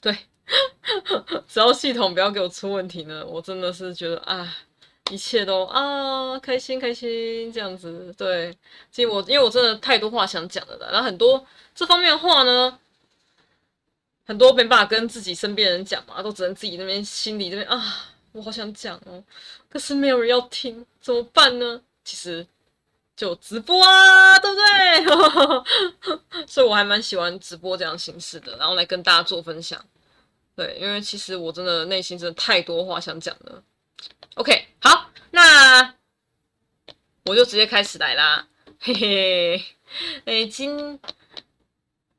[0.00, 0.16] 对，
[1.46, 4.56] 只要系统不要给我出问题呢，我真的是觉得啊，
[5.10, 8.14] 一切都啊开心开心这样子。
[8.16, 8.56] 对，
[8.90, 11.44] 其实我因为我真的太多话想讲了的，然后很多
[11.74, 12.78] 这方面的话呢，
[14.24, 19.22] 很多没办法跟自己身边人讲嘛，都只能自己那边心里这边啊，我好想讲哦，
[19.68, 21.82] 可是没有人要听，怎么办呢？
[22.04, 22.46] 其实。
[23.20, 26.46] 就直播啊，对不对？
[26.48, 29.78] 所以我还蛮喜欢直播这样形式的，然后来跟大家做分享。
[30.56, 33.62] 对，因为其实我真的内心真的太多话想讲了。
[34.36, 35.94] OK，好，那
[37.26, 38.48] 我就直接开始来啦，
[38.80, 39.62] 嘿嘿。
[40.24, 40.98] 哎，今，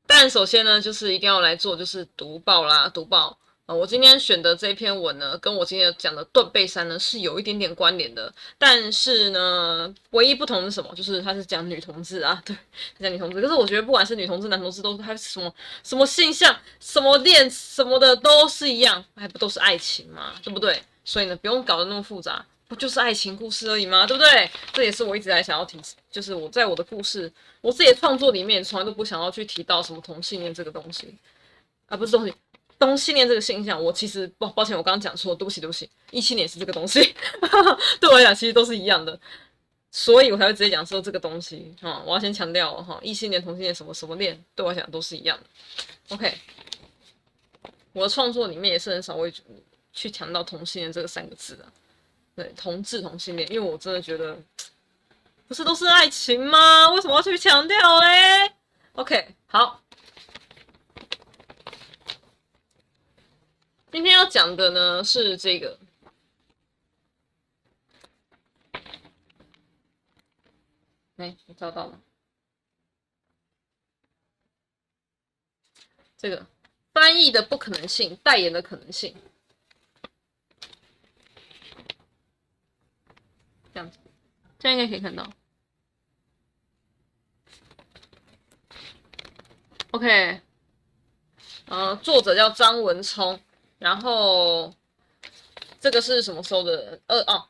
[0.06, 3.40] 但首先呢，就是一定要来做，就是读报啦，读报。
[3.74, 10.94] 我今天选的这篇文呢，跟我今天讲的断背山呢是有一点点关联的，但是呢，唯一不同是什么？
[10.96, 12.56] 就是它是讲女同志啊，对，
[13.00, 13.42] 讲女同志。
[13.42, 15.54] 可是我觉得不管是女同志、男同志，都是还是什么
[15.84, 20.82] 什么性向、什么恋什么的都是一样，还不都是爱情嘛，对不对？
[21.04, 24.06] 所以呢，不用搞得那么复杂，不就是爱情故事而已吗？
[24.06, 24.50] 对不对？
[24.74, 25.80] 这也是我一直在想要提，
[26.12, 27.32] 就是我在我的故事，
[27.62, 31.16] 我自己的创作里面，从来都不想要去提到什么同性恋这个东西
[31.88, 32.34] 啊，不是东西。
[32.82, 35.88] 同性恋这个现象，我其实抱抱歉，我刚刚讲错，对不起，对不起。
[36.10, 37.00] 异性恋是这个东西，
[38.02, 39.18] 对我来讲其实都是一样的，
[39.92, 42.02] 所以我才会直接讲说这个东西啊。
[42.04, 46.16] 我要先强调哈，异性恋、同性恋什么什么恋，对我来讲都是一样的。
[46.16, 46.36] OK，
[47.94, 49.32] 我的创作里面也是很少会
[49.94, 51.66] 去强调同性恋这个三个字的，
[52.36, 54.36] 对，同志同性恋，因为我真的觉得
[55.48, 56.90] 不是都是爱情吗？
[56.90, 58.52] 为什么要去强调嘞
[58.94, 59.81] ？OK，好。
[63.92, 65.78] 今天要讲的呢是这个，
[71.18, 72.02] 哎，我找到了？
[76.18, 76.48] 这个
[76.94, 79.14] 翻译的不可能性，代言的可能性，
[83.74, 84.00] 这样子，
[84.58, 85.30] 这样应该可以看到。
[89.92, 90.40] OK，
[91.66, 93.38] 呃，作者叫张文聪。
[93.82, 94.72] 然后
[95.80, 97.00] 这个是什么时候的？
[97.08, 97.44] 呃哦，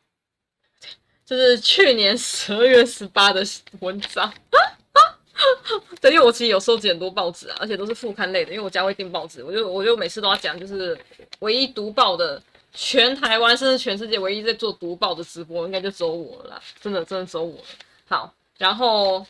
[1.25, 3.43] 这是去年十二月十八的
[3.81, 4.33] 文章。
[5.99, 10.97] 对，因为我其实有收集很多报纸啊，而且都是副刊类的，因为我家会订报纸，我就我就每次都要讲，就是
[11.39, 12.41] 唯一读报的，
[12.73, 17.65] 全台湾甚至全世界唯一在做读报的直播，应该就只有我了啦，真的真的只有我了。
[18.07, 19.27] 好，然后。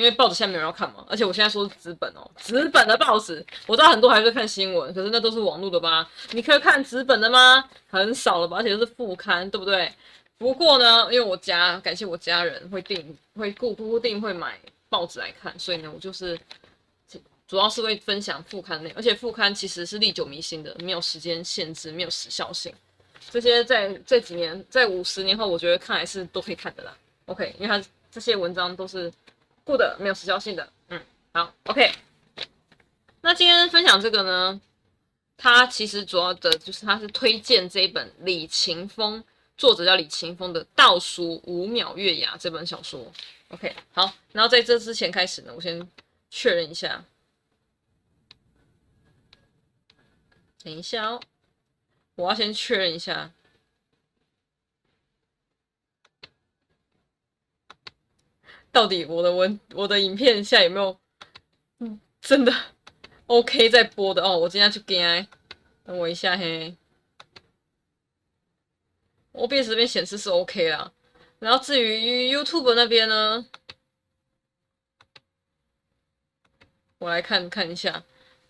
[0.00, 6.10] 因为报纸现在没人要看嘛，而且我现在说是纸本哦，纸本的报纸，我知道很多还是看新闻，可是那都是网络的吧？
[6.30, 7.62] 你可以看纸本的吗？
[7.90, 9.92] 很少了吧，而且都是副刊，对不对？
[10.38, 14.58] 不过呢，因为我家感谢我家人会订，会固固定会买
[14.88, 16.40] 报纸来看，所以呢，我就是
[17.46, 22.72] 主要是会分享副刊内容，而且副刊其实是历久弥新的，没有时间限制，没有时效性。
[23.28, 26.96] 这些在这几年，在五十年后，我觉得看还是都可以看的啦。
[27.26, 29.12] OK，因为它这些文章都是。
[29.76, 31.00] 的没有时效性的，嗯，
[31.32, 31.92] 好，OK。
[33.20, 34.60] 那今天分享这个呢，
[35.36, 39.22] 它其实主要的就是它是推荐这一本李勤峰，
[39.56, 43.12] 作者叫李勤峰的《倒数五秒月牙》这本小说。
[43.48, 45.86] OK，好，然后在这之前开始呢，我先
[46.30, 47.04] 确认一下，
[50.62, 51.20] 等一下哦，
[52.14, 53.30] 我要先确认一下。
[58.72, 60.98] 到底我的文我的影片现在有没有
[61.78, 62.52] 嗯真的
[63.26, 64.38] OK 在播的哦？
[64.38, 65.26] 我今天去点，
[65.84, 66.76] 等我一下嘿。
[69.32, 70.92] OBS 这边显示是 OK 啦，
[71.38, 73.46] 然后至于 YouTube 那边呢，
[76.98, 78.02] 我来看看一下。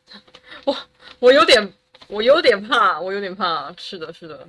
[0.65, 0.77] 我
[1.19, 1.73] 我有点
[2.09, 3.73] 我有点怕，我有点怕。
[3.77, 4.49] 是的，是的。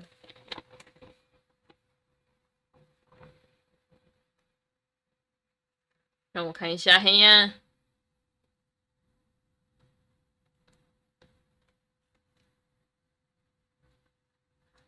[6.32, 7.54] 让我看一下，嘿呀，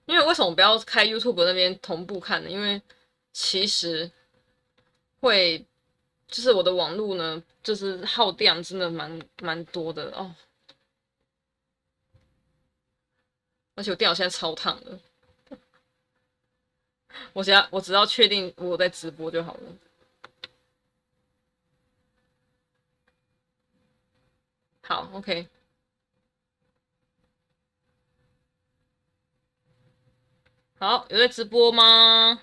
[0.05, 2.49] 因为为什么不要开 YouTube 那边同步看呢？
[2.49, 2.81] 因为
[3.33, 4.09] 其实
[5.19, 5.65] 会，
[6.27, 10.35] 就是我的网络呢，就是耗电真的蛮蛮多的哦，
[13.75, 14.99] 而且我电脑现在超烫的，
[17.33, 19.77] 我只要我只要确定我在直播就好了。
[24.85, 25.47] 好，OK。
[30.77, 32.41] 好，有在直播吗？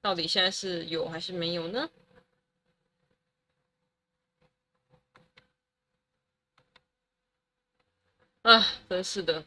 [0.00, 1.90] 到底现在是有还是没有呢？
[8.40, 9.44] 啊，真是的，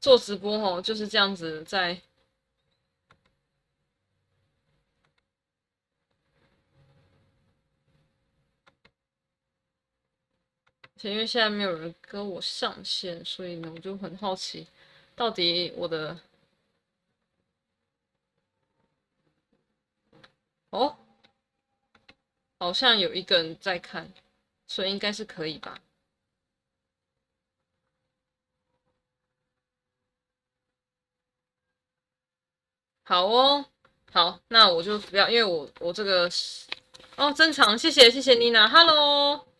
[0.00, 2.02] 做直播哦就是这样子在。
[11.10, 14.66] 因为现在没有人跟我上线，所以呢，我就很好奇，
[15.14, 16.18] 到底我的
[20.70, 20.96] 哦，
[22.58, 24.12] 好像有一个人在看，
[24.66, 25.78] 所以应该是可以吧？
[33.04, 33.66] 好哦，
[34.12, 36.28] 好，那我就不要，因为我我这个
[37.16, 39.53] 哦，正常，谢谢谢谢妮娜，Hello。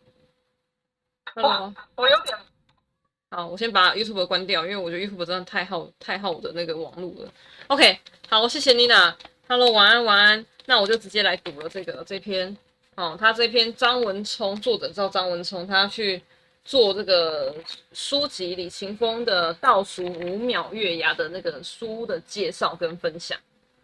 [1.35, 2.37] Hello，我有点
[3.29, 7.31] 好，我先把 YouTube 关掉，因为我觉得 YouTube 真的太耗太耗我的那个网络了。
[7.67, 7.99] OK，
[8.29, 9.13] 好，谢谢 Nina。
[9.49, 10.45] Hello，晚安晚安。
[10.65, 12.55] 那我就直接来读了这个这篇。
[12.95, 16.23] 哦，他这篇张文聪作者叫张文聪，他去
[16.63, 17.53] 做这个
[17.91, 23.37] 书籍李勤峰的倒数五秒月牙的那个书的介绍跟分享。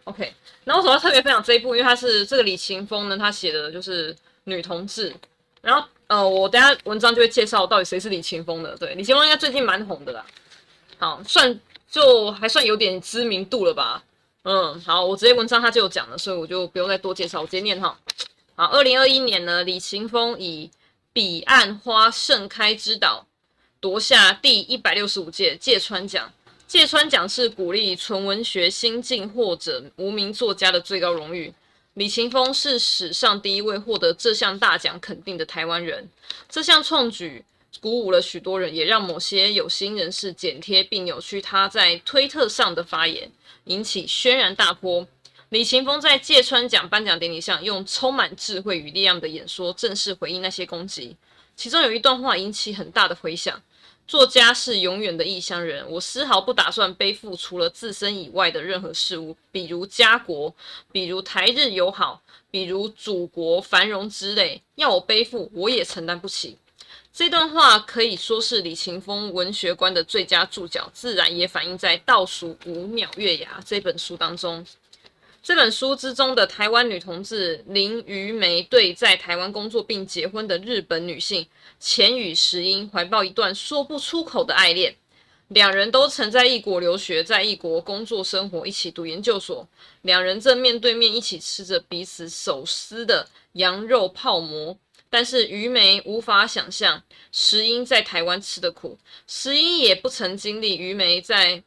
[0.05, 0.33] OK，
[0.63, 1.75] 那我为什么要特别分享这一部？
[1.75, 4.15] 因为他是这个李勤峰呢，他写的就是
[4.45, 5.13] 女同志，
[5.61, 5.87] 然后。
[6.07, 8.75] 呃，我等下文章就会介绍到底谁是李琴峰的。
[8.75, 10.25] 对，李琴峰应该最近蛮红的啦，
[10.97, 11.57] 好，算
[11.89, 14.03] 就还算有点知名度了吧。
[14.43, 17.97] 嗯，好，我直接文章他就有讲了，所以我就不用再多介绍，我直接念哈。
[18.55, 20.69] 好，二零二一年呢，李琴峰以
[21.13, 23.25] 《彼岸花盛开之岛》
[23.79, 26.29] 夺下第一百六十五届芥川奖。
[26.67, 31.53] 芥川奖是鼓励纯文学新进或者无名作家的最高荣誉。
[31.95, 36.09] 李琴峰是史上第一位获得这项大奖肯定的台湾人。
[36.47, 37.43] 这项创举
[37.81, 43.29] 鼓舞了许多人，也让某些有心人士剪贴并扭曲他在推特上的发言，
[43.65, 45.05] 引起轩然大波。
[45.49, 51.17] 李琴峰在芥川奖颁奖典礼上用充满智慧与力量的演说，正式回应那些攻击。
[51.57, 53.61] 其中有一段话引起很大的回响。
[54.11, 60.53] 作家是永远的异乡人，我丝毫不打算背负除了自身以外的任何事物，比如家国，
[60.91, 64.61] 比如台日友好，比如祖国繁荣之类。
[64.75, 66.57] 要我背负，我也承担不起。
[67.13, 74.65] 这段话可以说是李琴峰文学观的最佳注脚，自然也反映在《倒数五秒月牙》这本书当中。
[75.43, 81.47] 这本书之中的台湾女同志林于梅对在台湾工作并结婚的日本女性
[81.79, 84.95] 浅羽石英怀抱一段说不出口的爱恋。
[85.47, 89.67] 两人都曾在异国留学，在异国工作生活，一起读研究所。
[90.03, 94.77] 两人正面对面一起吃着彼此手撕的羊肉泡馍。
[95.09, 97.03] 但是于梅无法想象
[97.33, 98.97] 石英在台湾吃的苦，
[99.27, 101.61] 石英也不曾经历于梅在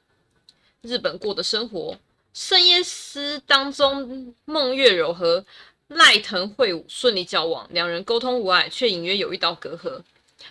[0.81, 1.99] 日本过的生活。
[2.35, 5.47] 圣叶丝当中，孟月柔和
[5.87, 10.03] 赖藤惠武顺利交往，两人沟通无碍，却隐约有一道隔阂。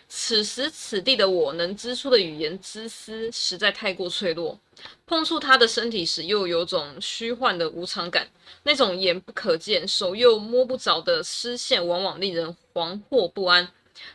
[0.08, 4.58] 此时此地的我能织出的语言之丝实在太过脆弱，
[5.06, 8.26] 碰触他的身体时又有种虚幻的无常感，
[8.64, 13.70] 那种眼不可见、手又摸不着的丝线，往往令人惶惑不安，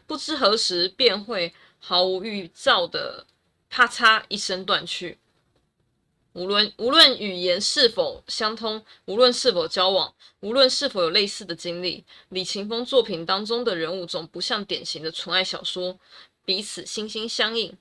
[0.06, 3.26] 不知何时便会毫无预兆的
[3.68, 5.18] 啪嚓一声断去。
[6.34, 15.98] 无论无论语言是否相通，无论是否交往，无论是否有类似的经历，李勤峰作品当中的人物总不像典型的纯爱小说，
[16.44, 17.72] 彼此心心相印。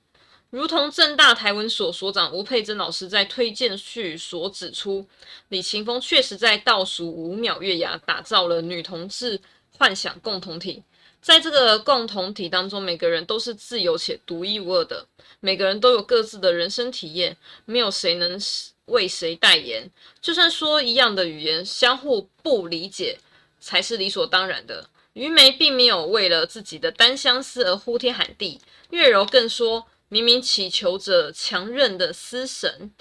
[0.50, 5.06] 如同正大台文所所长吴佩珍老师在推荐序所指出，
[5.48, 9.38] 李勤峰确实在倒数五秒月牙打造了女同志
[9.76, 10.82] 幻想共同体。
[11.20, 15.06] 在这个共同体当中，每个人都是自由且独一无二的，
[15.40, 18.40] 每个人都有各自的人生体验，没有谁能
[18.86, 19.90] 为谁代言。
[20.20, 23.18] 就算说一样的语言，相互不理解
[23.60, 24.88] 才是理所当然的。
[25.12, 28.60] 于梅并没有为了自己的单相思而呼天喊地，
[28.90, 32.92] 月柔更说，明明祈求着强韧的丝绳，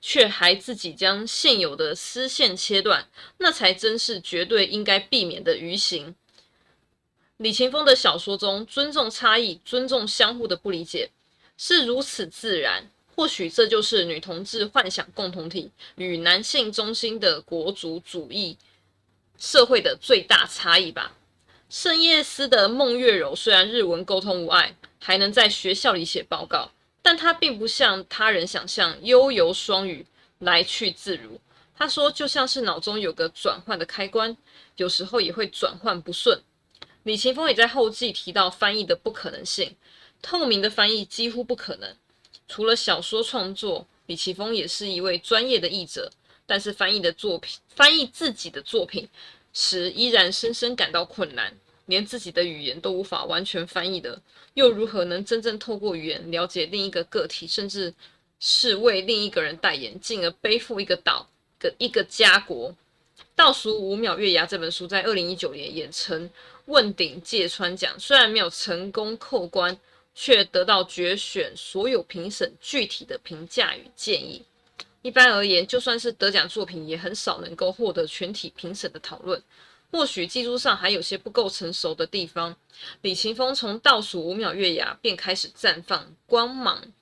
[0.00, 3.08] 却还自己将现有的丝线切断，
[3.38, 6.16] 那才真是绝对应该避免的愚行。
[7.40, 11.08] 李琴峰的小说中，尊重差异、尊重相互的不理解
[11.56, 12.86] 是如此自然。
[13.16, 18.58] 或许这就是女同志幻想共同体与男性中心的国族主义
[19.38, 21.16] 社会的最大差异吧。
[21.70, 26.70] 圣叶丝的孟月柔虽然日文沟通无碍，还能在学校里写报告，
[27.00, 30.04] 但她并不像他人想象悠游双语，
[30.40, 31.40] 来去自如。
[31.74, 34.36] 她说，就像是脑中有个转换的开关，
[34.76, 36.38] 有时候也会转换不顺。
[37.04, 39.76] 李奇峰也在后记提到翻译的不可能性，
[40.20, 41.96] 透明的翻译几乎不可能。
[42.46, 46.10] 除了小说创作，李奇峰也是一位专业的译者，
[46.46, 49.08] 但是翻译的作品，翻译自己的作品
[49.52, 51.56] 时依然深深感到困难。
[51.86, 54.22] 连自己的语言都无法完全翻译的，
[54.54, 57.92] 又如何能真正透过语言了解另一个个体，甚至
[58.38, 61.28] 是为另一个人代言，进而背负一个岛、
[61.58, 62.72] 个一个家国？
[63.34, 66.30] 倒数五秒月牙这本书在二零一九年也曾
[66.70, 69.76] 问鼎芥川奖，虽然没有成功扣关，
[70.14, 74.44] 却得到决选所有评审具体的评价与建议。
[75.02, 79.42] 一般而言，就算是得奖作品，也很少能够获得全体评审的讨论。
[79.90, 82.54] 或许技术上还有些不够成熟的地方。
[83.02, 86.92] 李勤峰从倒数五秒月牙便开始绽放光芒。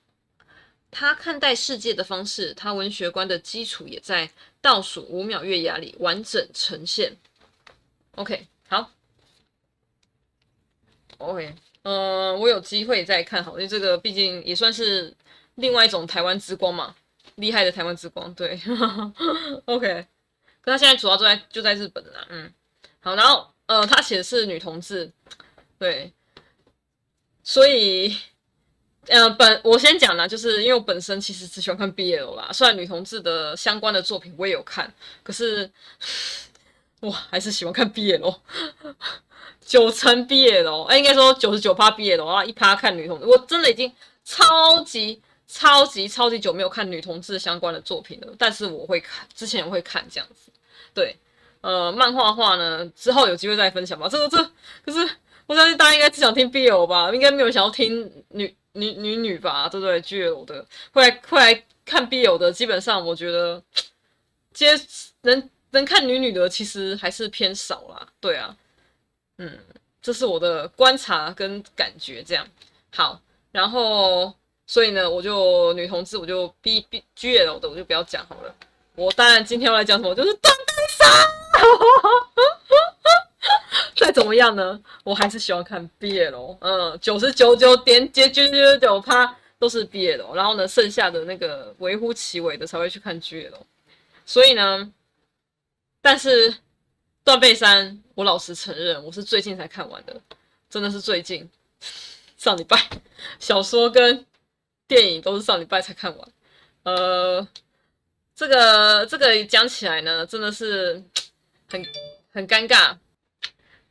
[0.89, 7.15] 他看待世界的方式，他文学观的基础也在倒数五秒月牙里完整呈现。
[8.15, 8.89] OK，好。
[11.19, 15.15] OK，嗯、我有机会再看好，因为这个毕竟也算是
[15.55, 16.95] 另外一种台湾之光嘛，
[17.35, 18.33] 厉害的台湾之光。
[18.33, 18.59] 对
[19.65, 20.07] ，OK，
[20.61, 22.51] 可他现在主要就在就在日本啦，嗯。
[23.01, 25.09] 好，然后呃，他写的是女同志，
[25.77, 26.11] 对，
[27.43, 28.13] 所以
[29.07, 35.71] 呃，本我先讲啦，就是因为我本身其实只喜欢看 BL 啦，虽然女同志的相关的作品我也有看，可是
[37.01, 38.35] 哇，还是喜欢看 BL，
[39.61, 43.91] 九成 BL，哎，应该说九十九趴 BL，然后一趴看女同志，我真的已经
[44.23, 50.51] 超级超级超级久没有看女同志相关的作品了，但是我会看，之前我会看这样子，
[50.93, 51.17] 对。
[51.61, 54.07] 呃，漫画画呢，之后有机会再分享吧。
[54.07, 54.37] 这个这
[54.85, 63.61] 可是我相信大家应该只想听 BL 吧，应该没有想要听女女女女吧，对不对？GL 的会来会来看 BL 的，基本上我觉得
[64.53, 64.67] 接
[65.23, 68.07] 能能看女女的其实还是偏少啦。
[68.19, 68.55] 对啊，
[69.37, 69.59] 嗯，
[70.01, 72.47] 这是我的观察跟感觉这样。
[72.91, 73.21] 好，
[73.51, 74.33] 然后
[74.65, 78.55] 所以呢，我就女同志我就 B B GL 的我就不要讲好了。
[78.95, 81.07] 我当然今天要来讲什么，就是断背山。
[83.95, 84.81] 再怎么样呢？
[85.03, 93.53] 我还是喜欢看 BL，嗯，九十九九点九九九九趴都是 BL，然后呢，剩下的那个微乎其微的才会去看 GL。
[94.25, 94.91] 所以呢，
[96.09, 96.51] 但是
[97.23, 100.21] 断背山，我老实承认，我是最近才看完的，
[100.67, 101.47] 真的是最近，
[102.35, 102.83] 上礼拜
[103.37, 104.25] 小说跟
[104.87, 106.27] 电影都是上礼拜才看完。
[106.81, 107.47] 呃，
[108.33, 111.03] 这个这个讲起来呢，真的是。
[111.67, 111.85] 很
[112.33, 112.97] 很尴尬，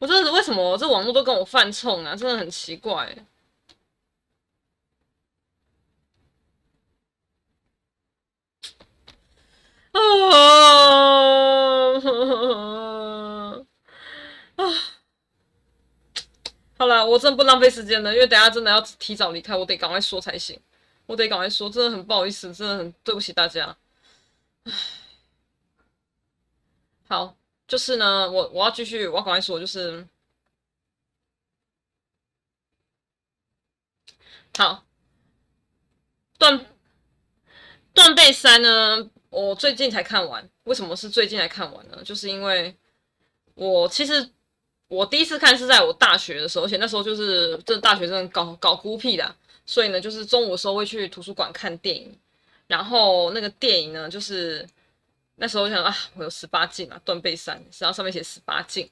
[0.00, 2.16] 我真的是为什么这网络都跟我犯冲啊？
[2.16, 3.16] 真的很奇怪。
[9.98, 11.94] 啊
[14.56, 14.64] 啊！
[16.78, 20.60] 好了，我真不浪费时间了，因为等下真的要提早离开，我得赶快说才行。
[21.06, 23.76] 我得赶快说，真的很不好意思，真的很对不起大家。
[24.64, 24.72] 唉，
[27.08, 27.34] 好。
[27.66, 30.08] 就是呢，我我要继续，我要赶快说，就是
[34.56, 34.82] 好
[36.38, 36.64] 断
[37.92, 40.48] 断背山呢，我最近才看完。
[40.64, 42.00] 为什么是最近才看完呢？
[42.04, 42.74] 就是因为
[43.54, 44.28] 我其实
[44.88, 52.16] 我第一次看是在我大学的时候，而且那时候就是这大学生搞搞孤僻的，所以呢，就是中午的时候会去图书馆看电影，
[52.66, 54.66] 然后那个电影呢，就是。
[55.40, 58.90] 那时候我想啊，我有十八禁啊，断背山，然后上面写十八禁，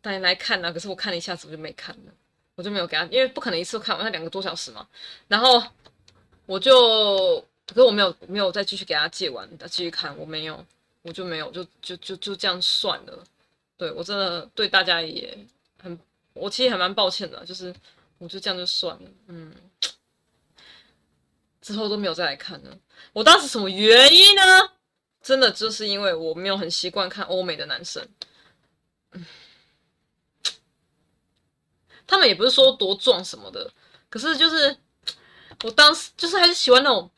[0.00, 0.72] 大家来看呢、啊。
[0.72, 2.12] 可是我看了一下子，我就没看了，
[2.56, 4.84] 我就没有给他，因为不可能一次看完，他两个多小时嘛。
[5.28, 5.62] 然后
[6.44, 10.64] 我就，可是我没有没有再继续给他借完，再继续看，我没有，
[11.02, 13.24] 我就没有，就就就就这样算了。
[13.76, 15.36] 对，我真的对大家也
[15.82, 15.98] 很，
[16.32, 17.74] 我其实还蛮抱歉的，就是
[18.18, 19.52] 我就这样就算了，嗯，
[21.60, 22.78] 之后都没有再来看了。
[23.12, 24.42] 我当时什么原因呢？
[25.20, 28.08] 真的就是因为我没有很习惯看欧美的男生，
[29.10, 29.26] 嗯，
[32.06, 33.68] 他们也不是说多壮什么的，
[34.08, 34.76] 可是就是
[35.64, 37.10] 我当时就是还是喜欢那种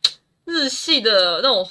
[0.48, 1.70] 日系的那种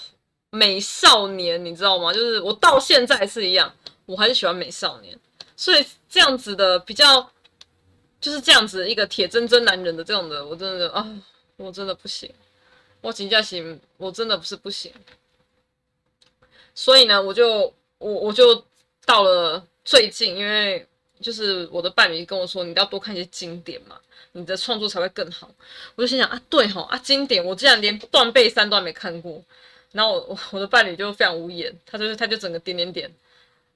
[0.52, 2.14] 美少年，你知道吗？
[2.14, 3.74] 就是我到现在是一样，
[4.06, 5.20] 我还是喜欢美少年，
[5.56, 7.32] 所以这样子的比较
[8.22, 11.06] 就是这样子一个铁铮铮男人的这种的，我真的啊，
[11.56, 12.32] 我真的不行，
[13.02, 14.94] 我请假行，我真的不是不行。
[16.76, 18.64] 所以呢，我就我我就
[19.06, 20.88] 到了最近，因为
[21.20, 24.00] 就是我的伴侣跟我说，你要多看一些经典嘛，
[24.34, 25.50] 你的创作才会更好。
[25.96, 29.44] 我就心想啊，对吼啊，经典，我竟然连断背山都还没看过。
[29.92, 33.12] 然后我 我的伴侣就非常无言，他就是他就整个点点点，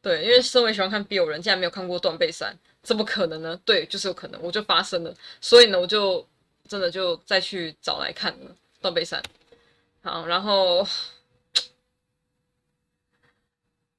[0.02, 3.60] 对，因为身为喜欢看 BL 人，竟然没有看过断背山，怎么可能呢？
[3.66, 5.14] 对，就是有可能，我就发生了。
[5.40, 6.28] 所以呢，我就
[6.68, 9.22] 真的就再去找来看了断背山。
[10.04, 10.86] 好，然后。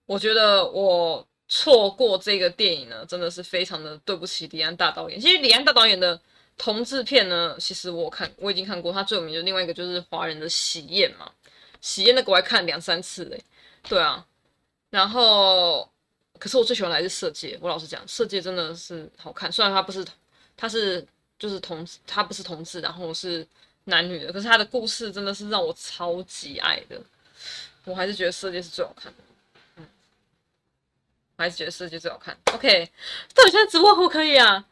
[0.04, 5.20] 我觉得我错过这个电影呢，真的是非常的对不起李安大导演。
[5.20, 6.18] 其实李安大导演的
[6.56, 11.30] 同志片呢，其实我看我已经看过，他最有名的另外一个就是华人的《喜宴》嘛，
[11.82, 13.38] 《喜宴》那个我还看两三次嘞。
[13.86, 14.26] 对啊，
[14.88, 15.86] 然后
[16.38, 20.14] 可是我最喜欢的还是《色戒》，我老实讲，《色戒》真的是好看，虽然它不是同，
[20.56, 21.06] 它是
[21.38, 23.46] 就是同，它不是同志，然后是
[23.84, 26.98] 男女的，可是它的故事真的是让我超级爱的，
[27.84, 29.18] 我还是觉得《色戒》是最好看的。
[31.36, 32.36] 我还是觉得设计最好看。
[32.52, 32.90] OK，
[33.34, 34.68] 到底现在直播可不可以啊？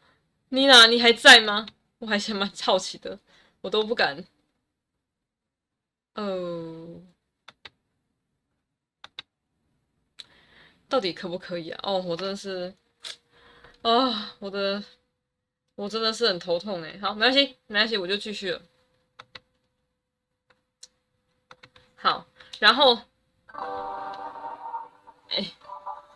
[0.51, 1.67] 妮娜，你还在吗？
[1.99, 3.19] 我还想蛮好奇的，
[3.61, 4.25] 我都不敢。
[6.15, 7.03] 哦，
[10.89, 11.81] 到底可不可以啊？
[11.83, 12.75] 哦，我真的是，
[13.83, 14.83] 啊、哦，我的，
[15.77, 16.99] 我真的是很头痛哎。
[17.01, 18.63] 好，没关系，没关系，我就继续了。
[21.97, 22.27] 好，
[22.59, 22.99] 然后，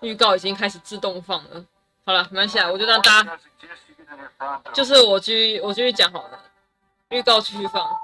[0.04, 1.64] 预告已经开始自动放了，
[2.04, 3.38] 好了，没关系啊，我就让大家，
[4.72, 6.38] 就是我继续我继续讲好了，
[7.08, 7.98] 预告继续放。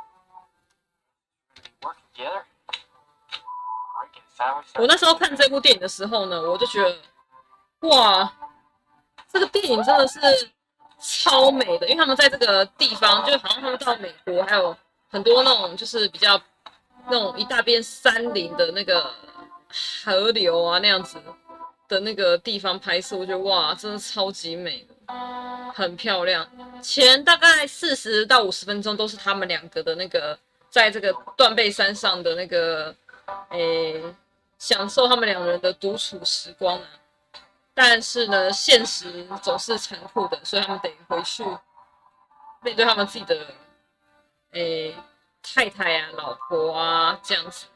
[4.77, 8.33] 我那时候看这部电影的时候呢，我就觉得，哇，
[9.31, 10.19] 这个电影真的是
[10.99, 14.75] 超美的，因为他们在这个地方，就好像他们到美国，还有
[15.11, 16.41] 很多那种就是比较
[17.09, 19.13] 那种一大片山林的那个
[20.05, 21.23] 河流啊那样子。
[21.91, 24.87] 的那个地方拍摄，我觉得哇，真的超级美，
[25.75, 26.49] 很漂亮。
[26.81, 30.39] 前大概四十到五十分钟都是他们两个的那个，
[30.71, 32.95] 在这个断背山上的那个，
[33.49, 34.01] 诶，
[34.57, 36.87] 享受他们两人的独处时光啊。
[37.75, 41.45] 但是呢，现实总是残酷的，所以他们得回去
[42.63, 43.47] 面对他们自己的，
[44.53, 44.95] 诶，
[45.43, 47.67] 太太啊、老婆啊这样子，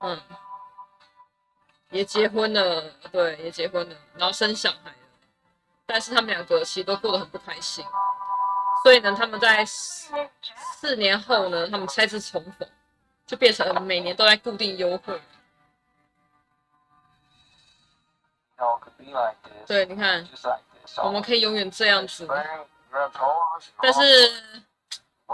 [0.00, 0.20] 嗯。
[1.92, 2.82] 也结婚了，
[3.12, 4.96] 对，也结婚了，然后生小孩了，
[5.84, 7.84] 但是他们两个其实都过得很不开心，
[8.82, 10.10] 所以呢，他们在四
[10.80, 12.66] 四年后呢，他们再次重逢，
[13.26, 15.20] 就变成每年都在固定优惠。
[19.66, 20.26] 对，你看，
[21.04, 22.26] 我们可以永远这样子。
[23.82, 24.00] 但是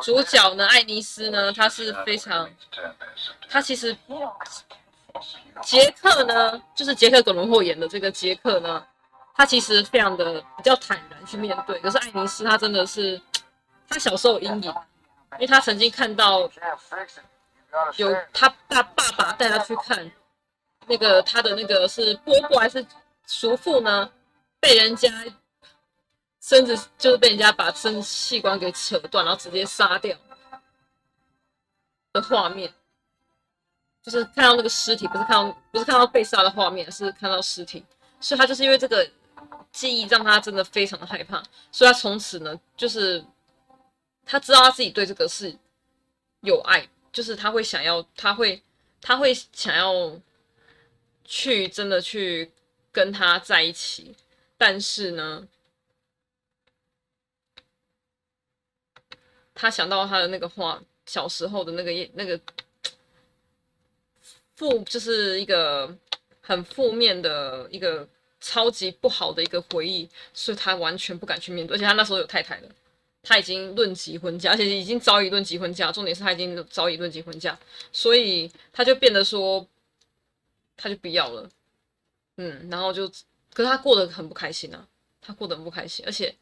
[0.02, 2.50] 主角呢，艾尼斯呢，他是非常，
[3.48, 3.96] 他其实。
[5.62, 8.84] 杰克呢，就是杰克·葛伦霍演的这个杰克呢，
[9.34, 11.78] 他其实非常的比较坦然去面对。
[11.80, 13.20] 可是艾尼斯他真的是，
[13.88, 14.74] 他小时候有阴影，
[15.32, 16.50] 因为他曾经看到
[17.96, 20.10] 有他爸爸爸带他去看
[20.86, 22.84] 那个他的那个是伯伯还是
[23.26, 24.10] 叔父呢，
[24.60, 25.10] 被人家
[26.40, 30.16] 生殖就是被人家把生殖器官给扯断，然后直接杀掉
[32.12, 32.72] 的画面。
[34.02, 37.84] 就是看到那个尸体，不是看到不是看到被杀的画面，是看到尸体，
[38.20, 39.06] 所以他就是因为这个
[39.70, 43.22] 记忆让他真的非常的害怕，所以他从此呢，就是
[44.24, 45.54] 他知道他自己对这个是
[46.40, 48.62] 有爱，就是他会想要，他会
[49.02, 50.18] 他会想要
[51.24, 52.50] 去真的去
[52.90, 54.14] 跟他在一起，
[54.56, 55.46] 但是呢，
[59.54, 62.40] 他想到他的那个画，小时候的那个那个。
[64.58, 65.96] 负就是一个
[66.40, 68.06] 很负面的一个
[68.40, 71.76] 超级不好的一个回忆，所以他完全不敢去面对。
[71.76, 72.68] 而且他那时候有太太了，
[73.22, 75.92] 他已经论及婚嫁，而且已经早已论及婚嫁。
[75.92, 77.56] 重点是他已经早已论及婚嫁，
[77.92, 79.64] 所以他就变得说，
[80.76, 81.48] 他就不要了。
[82.38, 83.08] 嗯，然后就，
[83.54, 84.84] 可是他过得很不开心啊，
[85.20, 86.04] 他过得很不开心。
[86.04, 86.34] 而且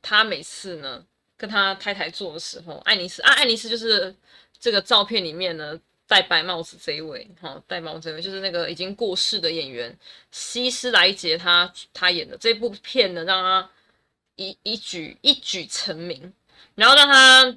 [0.00, 1.04] 他每次呢
[1.36, 4.14] 跟他太太做的时候，爱丽丝啊，爱丽丝就是
[4.60, 5.80] 这个照片里面呢。
[6.08, 9.96] 戴白帽子这一位，哈，戴帽子这位就是那个已经过世的演员
[10.30, 13.70] 希斯莱杰，他他演的这部片呢，让他
[14.36, 16.32] 一一举一举成名，
[16.76, 17.56] 然后让他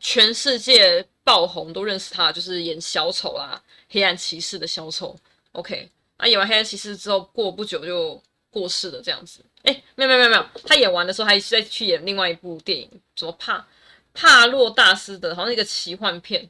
[0.00, 5.16] 全世界爆红，都认识他，就是演小丑啦，黑暗骑士的小丑。
[5.52, 9.40] OK，啊，演完黑暗骑士之后，过不久就过世了，这样子。
[9.62, 13.66] 哎、没有没有没有没有，他演完的时候还再去演另外一部电影，什么帕
[14.14, 16.48] 帕洛大师的，好像一个奇幻片。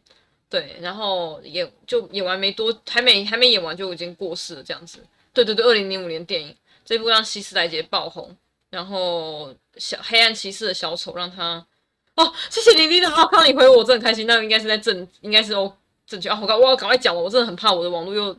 [0.49, 5.01] 对，然后演就演完没多，还没还没演完就已经过世了，这样子。
[5.33, 8.35] 对对对，二零零五年电影这部让希斯莱杰爆红，
[8.71, 11.67] 然后小黑暗骑士的小丑让他
[12.15, 14.27] 哦，谢谢你，你的好，看你回我，我真的很开心。
[14.27, 16.39] 那应该是在正，应该是哦正确啊。
[16.41, 18.37] 我赶我要赶快讲，我真的很怕我的网络又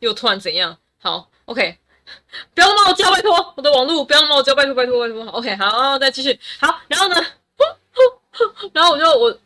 [0.00, 0.76] 又突然怎样。
[0.98, 1.78] 好，OK，
[2.54, 5.24] 不要那么叫，拜托我的网络不要那么叫，拜托拜托拜托。
[5.30, 6.38] OK，好，再继续。
[6.60, 7.14] 好，然后呢，
[8.74, 9.38] 然后我就我。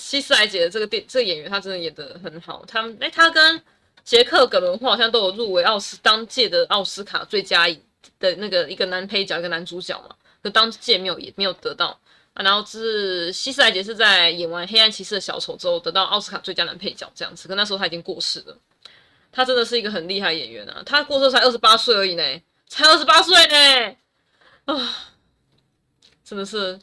[0.00, 2.64] 希斯莱杰的这个电这个演员，他真的演得很好。
[2.66, 3.62] 他们哎，他跟
[4.02, 7.68] 杰克·葛伦霍好像都有入围奥斯当届的奥斯卡最佳
[8.18, 11.98] 的那个一个男配角，一个男主角嘛，可当届没有也没有得到
[12.32, 12.42] 啊。
[12.42, 18.56] 然后是希斯莱杰是在演完《黑暗骑士》的小丑之后得到奥斯卡最佳男配角这样子，可那时候他已经过世了。
[19.32, 22.22] 他真的是一个很厉害的演员啊，他过世才二十八岁而已呢，
[22.66, 23.96] 才二十八岁呢，
[24.64, 25.14] 啊，
[26.24, 26.80] 真的是，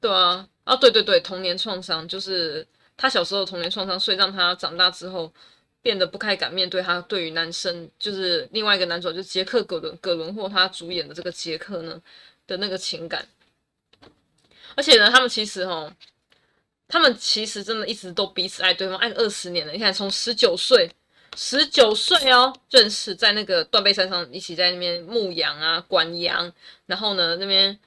[0.00, 5.32] 对啊，啊对对对，童年创伤就是他小时候童年创伤，所以让他长大之后。
[5.80, 12.02] 变得不太敢面对他对于男生，就是另外一个男主角，就是杰克·葛伦葛伦霍他主演的这个杰克呢
[12.48, 13.24] 的那个情感。
[14.74, 15.90] 而且呢，他们其实哈，
[16.88, 19.72] 他们其实真的一直都彼此爱对方，爱了二十年了。
[19.72, 20.90] 你看，从十九岁，
[21.36, 26.52] 十九岁哦，认识在那个断背山上一起在那边牧羊啊、管羊，
[26.86, 27.78] 然后呢那边，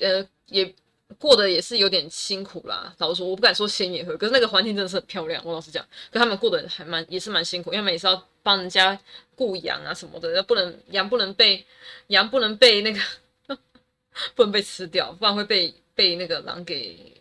[0.00, 0.72] 呃，也。
[1.18, 5.42] 过得也是有点辛苦啦，老实说，我不敢说鲜艳，可是那个环境真的是很漂亮。
[5.44, 8.98] 我老实讲，可他们过得还蛮，也是蛮辛苦，因为他们也是要帮人家
[9.34, 11.64] 雇羊啊什么的，要不能羊不能被
[12.08, 13.00] 羊不能被那个
[14.34, 17.12] 不能被吃掉，不然会被被那个狼给，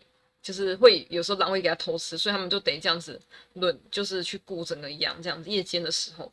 [0.42, 3.20] 就是会有时候狼会给他偷吃，所以他们就得这样子
[3.54, 6.32] 轮，就是去顾整个羊这样子，夜间的时候，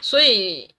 [0.00, 0.70] 所以。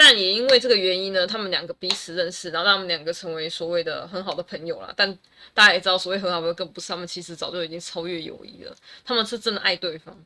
[0.00, 4.94] 但也因为这个原因呢，他们两个彼此认识，然后让他们两个成为所谓的很好的朋友啦。
[4.96, 5.12] 但
[5.52, 8.72] 大家也知道，所谓很好的朋友更不是，他们其实早就已经超越友谊了。
[9.04, 10.16] 他们是真的爱对方，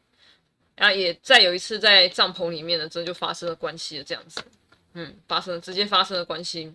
[0.76, 4.42] 然后也再有一次在帐篷里面呢，真的就发生了关系了，这样子，
[4.92, 6.74] 嗯，发生了直接发生了关系。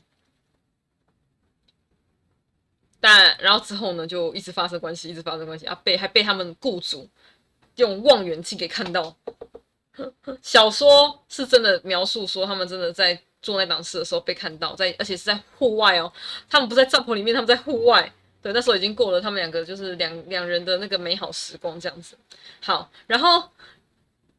[3.00, 7.08] 但然后之后呢，就一直发生关系，一直发生关系啊，被还被他们雇主
[7.76, 9.16] 用望远镜给看到。
[10.42, 16.12] 小说是真的描述说，他们真的在做那档事的时候被看到，在而且是在户外哦，
[16.50, 18.12] 他们不在帐篷里面，他们在户外。
[18.42, 22.16] 对，那时候已经过了他们两个就是两两人的那个美好时光这样子。
[22.62, 23.50] 好，然后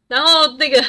[0.06, 0.82] 然后那个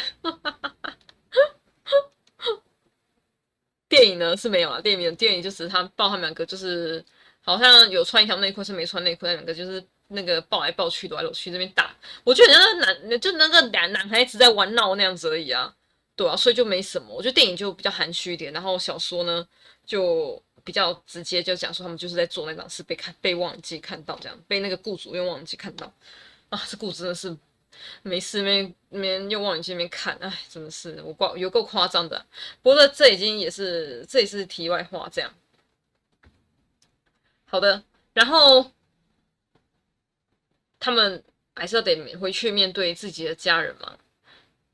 [3.87, 7.03] 电影呢是没有了，电影电影就是他抱他们两个就是
[7.41, 9.83] 好像有穿一条内裤是没穿内裤，那两个就是。
[10.11, 15.71] 那个抱来抱去，躲来躲去，那边打，我觉得那个男，就那个男男孩子在玩闹那样子而已啊，
[16.15, 17.13] 对啊，所以就没什么。
[17.13, 19.47] 我觉得电影就比较含蓄一点，然后小说呢
[19.85, 25.93] 就比较直接，就讲说他们就是在做那档事，被看被望远镜看到，这样被那个雇主用望远镜看到
[26.49, 27.37] 啊，这雇主真的是
[28.01, 32.25] 没事没没用望远镜那边看，哎，真的是我挂有够夸张的。
[32.63, 35.31] 不过这已经也是这也是题外话，这样。
[37.45, 38.71] 好的，然后。
[40.89, 41.23] 他们
[41.55, 43.95] 还是要得回去面对自己的家人嘛。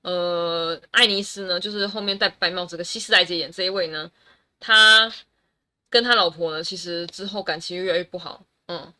[0.01, 4.09] 呃，爱尼斯呢，就是后面戴白帽子的希斯莱杰演这一位呢，
[4.61, 5.11] 他
[5.89, 8.93] 跟他老婆呢，其实之后感情越来越不好，嗯，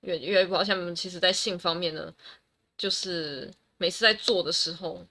[0.00, 0.64] 越越来越不好。
[0.64, 2.10] 像我们其实在性方面呢，
[2.78, 5.04] 就是每次在做的时候，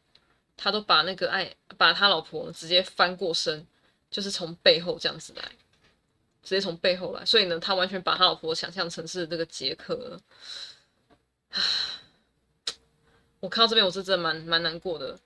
[0.58, 3.68] 他都把那个爱把他老婆直接翻过身，
[4.10, 5.44] 就是从背后这样子来，
[6.42, 7.24] 直接从背后来。
[7.24, 10.20] 所以呢，他完全把他老婆想象成是那个杰克。
[11.52, 11.60] 啊
[13.42, 15.18] 我看到这边，我是真的蛮蛮难过的。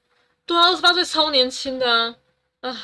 [0.46, 2.16] 对啊，二十八岁超年轻的啊，
[2.62, 2.82] 啊，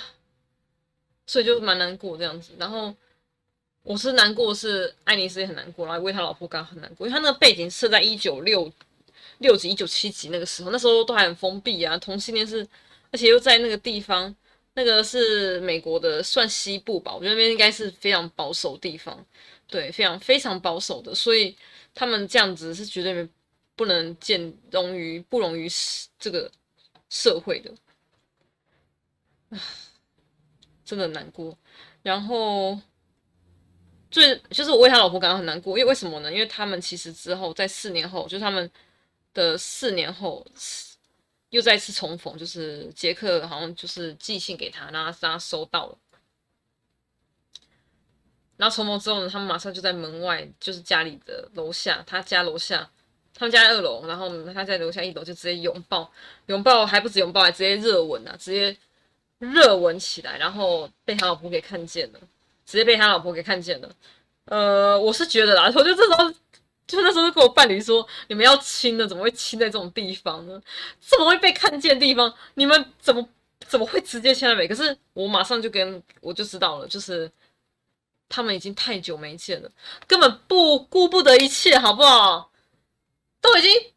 [1.25, 2.51] 所以就蛮难过这样子。
[2.57, 2.93] 然后
[3.83, 8.71] 我是难过，是爱丽丝也很难过，然后为他老婆感到很难过，因为他那个背景是在一九六
[9.37, 12.67] 六几、一九七几那个时候，那时候都还很封闭啊，同性恋是，
[13.11, 14.35] 而且又在那个地方，
[14.81, 19.25] 那个是美国的算西部吧，我觉得那边应该是非常保守地方，
[19.67, 21.55] 对，非常非常保守的，所以。
[21.93, 23.27] 他们这样子是绝对
[23.75, 25.67] 不能见容于不容于
[26.17, 26.49] 这个
[27.09, 27.69] 社会的，
[30.85, 31.57] 真的难过。
[32.01, 32.79] 然后
[34.09, 36.31] 最就是我为他老婆感到很难过，因为为什么呢？
[36.31, 38.71] 因为他们其实之后在四年后，就是他们
[39.33, 40.47] 的四年后
[41.51, 45.97] 又再次重逢，就是杰克好像就是寄信给他，让他让他收到了。
[48.57, 52.89] 然后重逢之后呢，他们马上就在门外，就是家里的楼下，他家楼下，
[53.33, 56.11] 他们家二楼，然后，他在楼下一楼就直接拥抱，
[56.45, 58.77] 拥抱还不止拥抱，还直接热吻啊，直接
[59.39, 62.19] 热吻起来，然后被他老婆给看见了，
[62.65, 63.95] 直接被他老婆给看见了。
[64.45, 66.35] 呃，我是觉得啦，我就这种，
[66.87, 70.61] 就那时候就跟我伴侣说，你们要亲的，怎么会亲在这种地方呢？
[70.99, 73.27] 这么容易被看见的地方，你们怎么
[73.67, 74.67] 怎么会直接亲在那？
[74.67, 77.31] 可是我马上就跟我就知道了，就是。
[78.33, 79.69] 他们已经太久没见了，
[80.07, 82.49] 根本不顾不得一切，好不好？
[83.41, 83.91] 都已经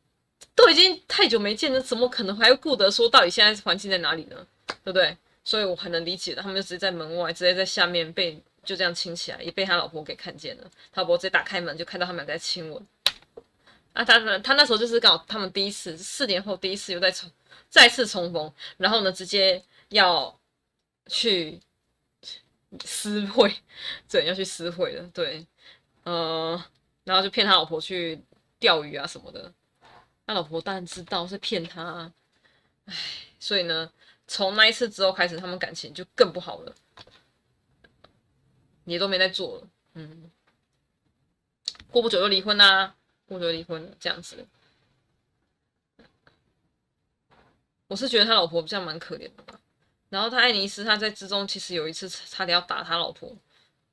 [0.57, 4.45] 都已经太久没见了，怎么可能还会顾得说到底现在环境在哪里呢？
[4.83, 5.17] 对不对？
[5.45, 10.71] 所以我很能理解的，他们就直接在门外，直接在下面被就这样亲起来，也被他老婆给看见了。
[10.93, 12.87] 他老婆直接打开门就看到他们俩在亲吻。
[13.93, 17.31] 啊，他他那时候就是刚好他们第一次四年后第一次又再重
[17.71, 20.37] 再次重逢，然后呢，直接要
[21.07, 21.61] 去
[22.85, 23.55] 私会，
[24.09, 25.47] 对，要去私会的，对，
[26.03, 26.61] 呃，
[27.05, 28.21] 然后就骗他老婆去
[28.59, 29.53] 钓鱼啊什么的，
[30.27, 32.13] 他老婆当然知道是骗他，
[32.87, 32.95] 唉，
[33.39, 33.89] 所以呢，
[34.27, 36.75] 从那一次之后开始，他们感情就更不好了，
[38.85, 40.31] 也都没再做了，嗯，
[41.91, 42.97] 过不久就离婚啦、啊。
[43.27, 44.47] 过就离婚了，这样子。
[47.89, 49.59] 我是觉得他老婆这样蛮可怜的吧。
[50.11, 53.35] 然后他爱尼斯他在之中其实有一次差点要打他老婆，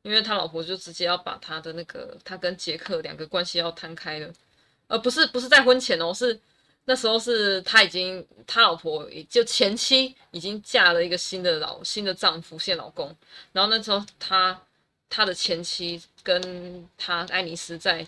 [0.02, 4.32] 因为他老婆就直接要把他的那个他跟杰克两个关系要摊开了，
[4.90, 6.38] 而不是不是在婚前哦，是
[6.84, 13.16] 那时候是他已经他老婆就前妻已经嫁了一个新的老新的丈夫现老公，
[13.54, 14.62] 然后那时候他
[15.12, 18.08] 他的前妻跟他爱尼斯在。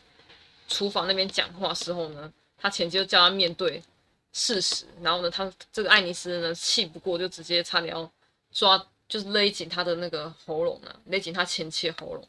[0.69, 3.83] 厨房那边讲话时候呢，他前妻就叫他面对
[4.31, 8.09] 事实，然后呢，他这个爱尼斯呢气不过，就直接差点要
[8.51, 12.27] 抓，就是勒紧他的那个喉咙啊，勒紧他前妻喉咙，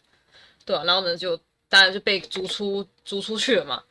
[0.67, 3.83] 对啊，然后呢，就当然就被逐出逐出去了嘛。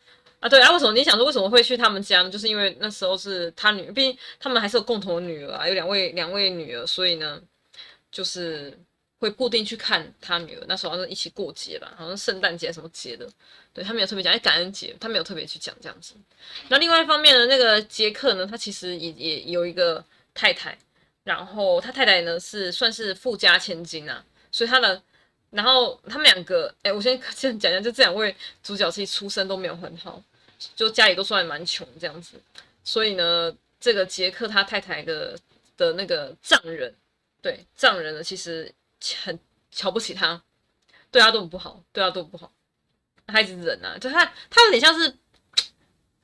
[0.42, 2.30] 啊，对啊，为什么你想说为什么会去他们家呢？
[2.30, 7.42] 就是因为那时候是他女，毕竟他们还是有共同的女儿啊，有两位两位女儿，所以呢，
[8.12, 8.78] 就是。
[9.24, 13.26] 会固定去看他女儿，那时候好像一起过节吧，好像圣诞节什么节的，
[13.74, 16.14] 对，他没有特别讲，哎，感恩节他没有特别去讲这样子。
[16.68, 20.78] 那另外一方面呢，那个杰克呢，他其实也也有一个太太，
[21.24, 25.02] 然后他太太呢是算是富家千金啊，所以他的，
[25.52, 30.22] 然后他们两个，哎，我先先讲讲，就这两位主角其实出身都没有很好，
[30.76, 32.36] 就家里都算蛮穷这样子，
[32.84, 35.40] 所以呢，这个杰克他太太的
[35.78, 36.94] 的那个丈人，
[37.42, 38.70] 对，丈人呢其实。
[39.24, 39.38] 很
[39.72, 40.42] 瞧不起他，
[41.12, 42.52] 对他都很不好，对他都不好，
[43.28, 45.16] 他一直忍啊，就他他有点像是，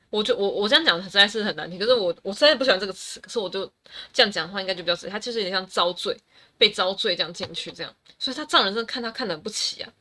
[0.10, 3.65] 我就我我这样讲实在是很难听，可是我我实在不喜欢这个词，可是我就
[4.13, 6.18] 这样讲的话应该就比较直接，他就是有点像遭罪，
[6.58, 9.94] 被遭罪这样进去这样，所以他丈人真的看他看得很不起啊，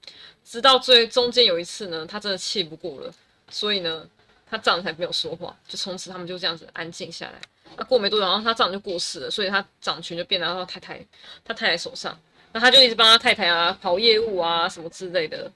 [0.45, 3.12] 直到最中间有一次呢，他真的气不过了，
[3.51, 4.09] 所以呢，
[4.47, 7.41] 他丈人才没有说话，就从此他们就这样子安静下来。
[7.77, 11.07] 那过没多久，然后他丈人就过世了，所以他掌权就变到他太太
[11.45, 12.19] 他太太手上。
[12.59, 15.51] 他就一直帮他太太啊跑业务啊什么之类的，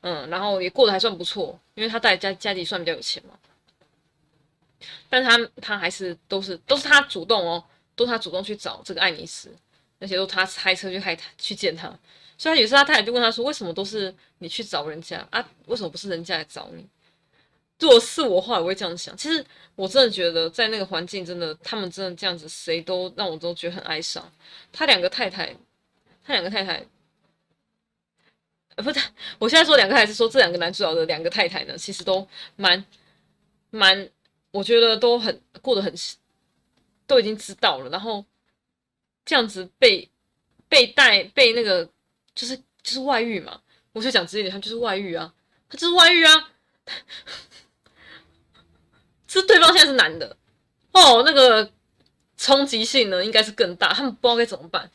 [0.00, 3.34] 嗯，然后也过得还算不错，因为他带家家里算比较有钱嘛。
[5.08, 7.64] 但他他还是都是都是他主动哦，
[7.96, 9.50] 都是他主动去找这个爱尼斯，
[9.98, 11.92] 那些都他开车去开他去见他。
[12.36, 15.44] 所以有时候他太太就问他说：“为什么都是你去找人家啊？
[15.66, 16.86] 为什么不是人家来找你？”
[17.80, 19.16] 如果是我的话，我会这样想。
[19.16, 19.44] 其实
[19.74, 24.30] 我真的觉得在那个环境，真的他们真的这样子，谁都让我都觉得很哀伤。
[24.72, 25.56] 他两个太太。
[26.28, 26.86] 他两个太太，
[28.76, 29.00] 不是，
[29.38, 32.84] 我现在说两个还，是说这两个男主角的两个太太呢，其实都蛮
[33.70, 34.10] 蛮，
[34.50, 35.90] 我觉得都很过得很，
[37.06, 38.22] 都已经知道了，然后
[39.24, 40.10] 这样子被
[40.68, 41.88] 被带被那个
[42.34, 43.62] 就是就是外遇嘛，
[43.94, 45.32] 我就讲直接点，他就是外遇啊，
[45.70, 46.50] 他就是外遇啊，
[49.26, 50.36] 是对方现在是男的。
[50.92, 51.72] 哦，那个
[52.36, 54.90] 冲击性呢应该是更大，他们不知道该怎么办。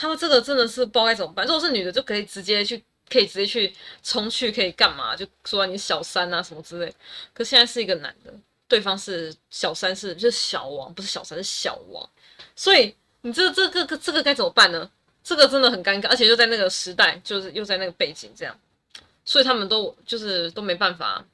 [0.00, 1.44] 他们这个真的是不知道该怎么办。
[1.44, 2.80] 如果是女的，就可以直接去，
[3.10, 5.16] 可以直接去冲去，可以干嘛？
[5.16, 6.94] 就说你小三啊什么之类。
[7.34, 8.32] 可现在是一个男的，
[8.68, 12.08] 对方是小三，是就是小王，不是小三，是小王。
[12.54, 14.88] 所以你这这个这个该怎么办呢？
[15.24, 18.56] 这个真的很尴尬，而且就在那个时代，就是又在那个背景这样，
[19.24, 21.26] 所以他们都就是都没办法。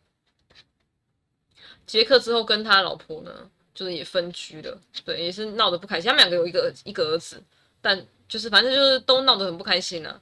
[1.87, 3.31] 杰克之后跟他老婆呢，
[3.75, 6.09] 就是也分居了，对，也是闹得不开心。
[6.09, 7.43] 他们两个有一个一个儿子，
[7.83, 8.07] 但。
[8.29, 10.21] 就是反正就是都闹得很不开心呢、啊，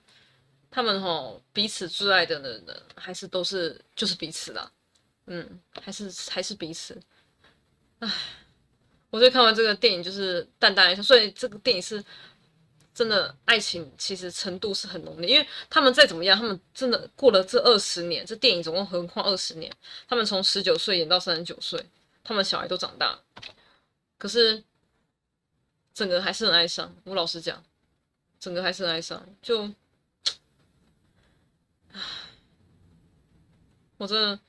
[0.71, 4.71] 他们吼彼此最爱的人呢，还是都是就是彼此啦，
[5.27, 7.01] 嗯，还是还是彼此。
[8.01, 8.13] 唉，
[9.11, 12.05] 我最看完这个电影就是淡淡一笑，所以这个电影是
[12.93, 19.73] 真的爱情其实程度是很浓烈，因为他们再怎么样，他们真的过了这二十年，这电影总共横跨二十年，
[20.09, 21.83] 他们从十九岁演到三十九岁，
[22.25, 23.19] 他们小孩都长大，
[24.19, 24.65] 可是
[25.95, 27.63] 整个还是很哀伤，我老实讲。
[28.43, 29.63] 整个还是很哀伤，就，
[31.93, 32.01] 唉，
[33.99, 34.41] 我真的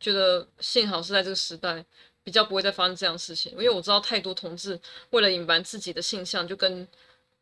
[0.00, 1.84] 觉得幸好是在这个时代，
[2.24, 3.52] 比较不会再发生这样的事情。
[3.52, 6.88] 因为我知道太多同志为了隐瞒自己的性向，就跟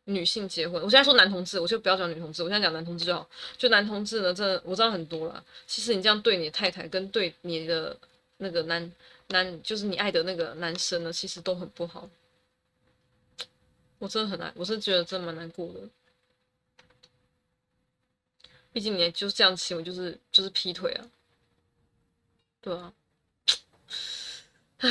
[0.03, 0.75] 女性结婚。
[0.83, 3.25] 我现在说男同志，我就不要讲女同志，我现在讲男同志就好。
[3.57, 5.41] 就男同志呢，真的我知道很多了。
[5.67, 7.97] 其实你这样对你的太太，跟对你的
[8.39, 8.91] 那个男
[9.27, 12.09] 男，就是你爱的那个男生呢，其实都很不好。
[13.99, 15.81] 我真的很难，我是觉得真蛮难过的。
[18.71, 21.05] 毕竟你就是这样亲我，就是就是劈腿啊。
[22.61, 22.93] 对啊，
[24.77, 24.89] 唉，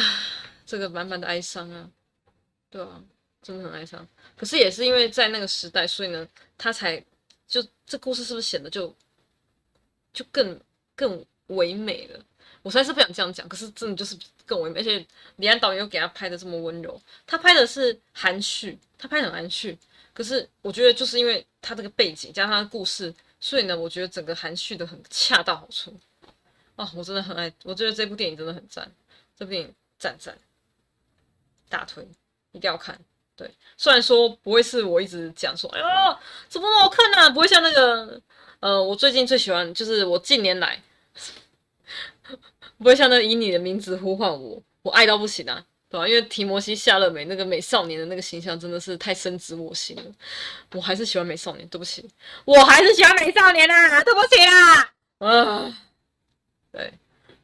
[0.67, 1.91] 这个满满的哀伤啊，
[2.71, 3.03] 对啊，
[3.43, 4.07] 真的很哀伤。
[4.37, 7.03] 可是也是因为在那个时代，所以呢，他才
[7.47, 8.95] 就这故事是不是显得就
[10.13, 10.61] 就更
[10.95, 12.25] 更唯美了？
[12.69, 15.03] 我实在是不想这样讲，可是真的就是更唯美，而且
[15.37, 19.79] 李安导演又给他拍的这么温柔，他拍的是含蓄，他拍的很含蓄。
[20.13, 25.99] 可是我觉得就是因为他这个背景加上他的故事，所以呢，我觉得整个含蓄的很恰到好处。
[26.77, 28.87] 哦，我真的很爱，我觉得这部电影真的很赞，
[29.35, 30.37] 这部电影赞赞，
[31.71, 32.07] 大推，
[32.53, 33.01] 一定要看。
[33.35, 36.19] 对，虽然说不会是我一直讲说，哎呦，
[36.51, 37.31] 怎么那么好看啊？
[37.31, 38.21] 不会像那个，
[38.61, 40.83] 呃，我最近最喜欢就是我近年来。
[42.79, 46.07] 不会像那以你的名字呼唤我，我爱到不行啊，对吧？
[46.07, 50.05] 因为提摩西·夏勒美那个美少年的那个形象真的是太深植我心了，
[50.73, 52.09] 我还是喜欢美少年，对不起，
[52.45, 55.79] 我还是喜欢美少年啊，对不起啊，啊，
[56.71, 56.93] 对，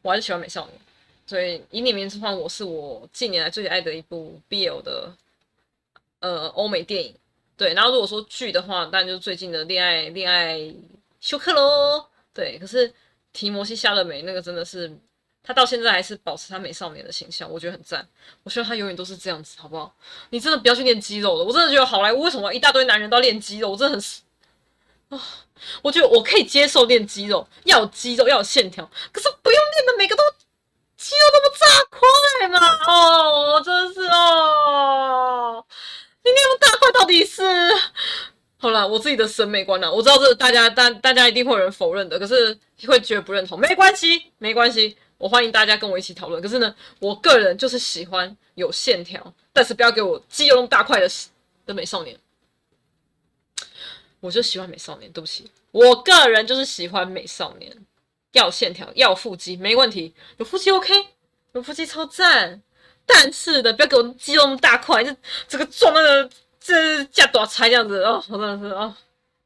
[0.02, 0.80] 我还是喜欢美少年，
[1.26, 5.12] 所以以你的名字呼唤我是我近年来最爱的一部 BL 的
[6.20, 7.12] 呃欧美电影，
[7.56, 10.60] 对，然后如果说剧的话，当然就是最近的恋爱恋爱
[11.20, 12.92] 休克喽，对，可是
[13.32, 14.96] 提摩西·夏勒美那个真的是。
[15.46, 18.06] 他到现在还是保持他美少年的形象，我觉得很赞。
[18.42, 19.94] 我希望他永远都是这样子，好不好？
[20.30, 23.70] 你真的不要去练肌肉了，我真的觉得好莱坞为什么一大堆男人都要练肌肉？
[23.70, 24.02] 我真的很
[25.10, 25.22] 啊，
[25.82, 30.22] 我觉得我可以接受练肌肉，要有肌肉，要有线条，可是不用练的每个都
[30.96, 32.58] 肌肉那么大块嘛？
[32.90, 35.64] 哦，真是哦，
[36.24, 37.42] 你那么大块到底是？
[38.56, 44.96] 好啦，我自己的审美观呢，我知道这大家大大家一定会有人否认的，可是会觉得不认同，没关系，没关系。
[45.18, 46.42] 我欢迎大家跟我一起讨论。
[46.42, 51.08] 可是呢，我个人就是喜欢有线条，但是不要给我肌肉那么大块的
[51.66, 52.18] 的美少年。
[54.20, 57.70] 我就喜欢美少年，对不起，我个人就是喜欢美少年，
[58.32, 61.08] 要线条，要腹肌，没问题，有腹肌 OK，
[61.52, 62.62] 有腹肌超赞。
[63.06, 65.14] 但是的，不要给我肌肉那么大块，就
[65.46, 68.96] 这个撞那个这架大菜这样子哦，真的是哦，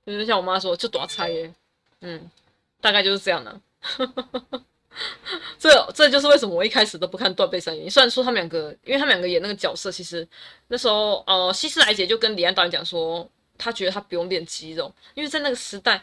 [0.06, 1.52] 就是像我妈说，就大菜耶，
[2.00, 2.30] 嗯，
[2.80, 3.60] 大概就是这样的。
[5.58, 7.90] 这这就是为什么我一开始都不看断背山原因。
[7.90, 10.26] 虽然说他们两个，因为他们两个演那个角色，其实
[10.68, 16.02] 那时候呃，希斯莱杰就跟李安导演讲说，他觉得他不用练肌肉，因为在那个时代，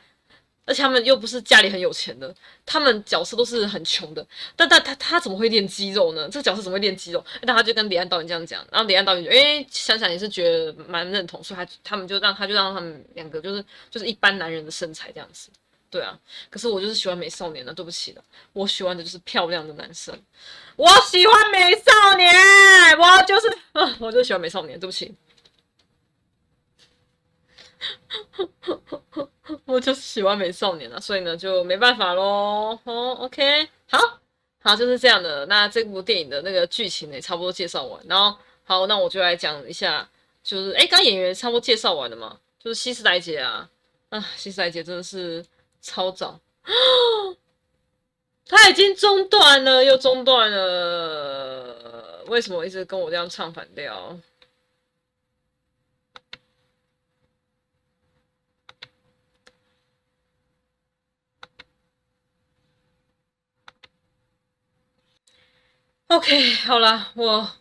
[0.66, 2.34] 而且他们又不是家里很有钱的，
[2.66, 4.26] 他们角色都是很穷的。
[4.56, 6.28] 但但他他，怎么会练肌肉呢？
[6.30, 7.24] 这个角色怎么会练肌肉？
[7.44, 15.50] 那他就跟李安导演这样讲，然后李安导演就诶想想也是觉得蛮认同，所以他他们就让他就让他们两个就是就是一般男人的身材这样子。
[15.96, 20.14] 对啊，可是我就是喜欢美少年的，对不起了，我喜欢的就是漂亮的男生，
[20.76, 22.30] 我喜欢美少年，
[23.00, 23.48] 我就是，
[24.02, 25.16] 我就喜欢美少年，对不起，
[29.64, 32.78] 我就是喜欢美少年啊，所以呢就没办法喽。
[32.84, 33.98] 哦，OK，好，
[34.62, 35.46] 好就是这样的。
[35.46, 40.10] 那这部电影的那个剧情也差不多介绍完，然后好，那我就来讲一下，
[40.44, 43.70] 就是哎，刚演员差不多介绍完了嘛，就是希斯莱杰啊，
[44.10, 45.42] 啊，希斯莱杰真的是。
[45.86, 46.40] 超早，
[48.48, 54.18] 他已经中断了，又中断了，为什么一直跟我这样唱反调
[66.08, 67.52] ？OK，好啦，我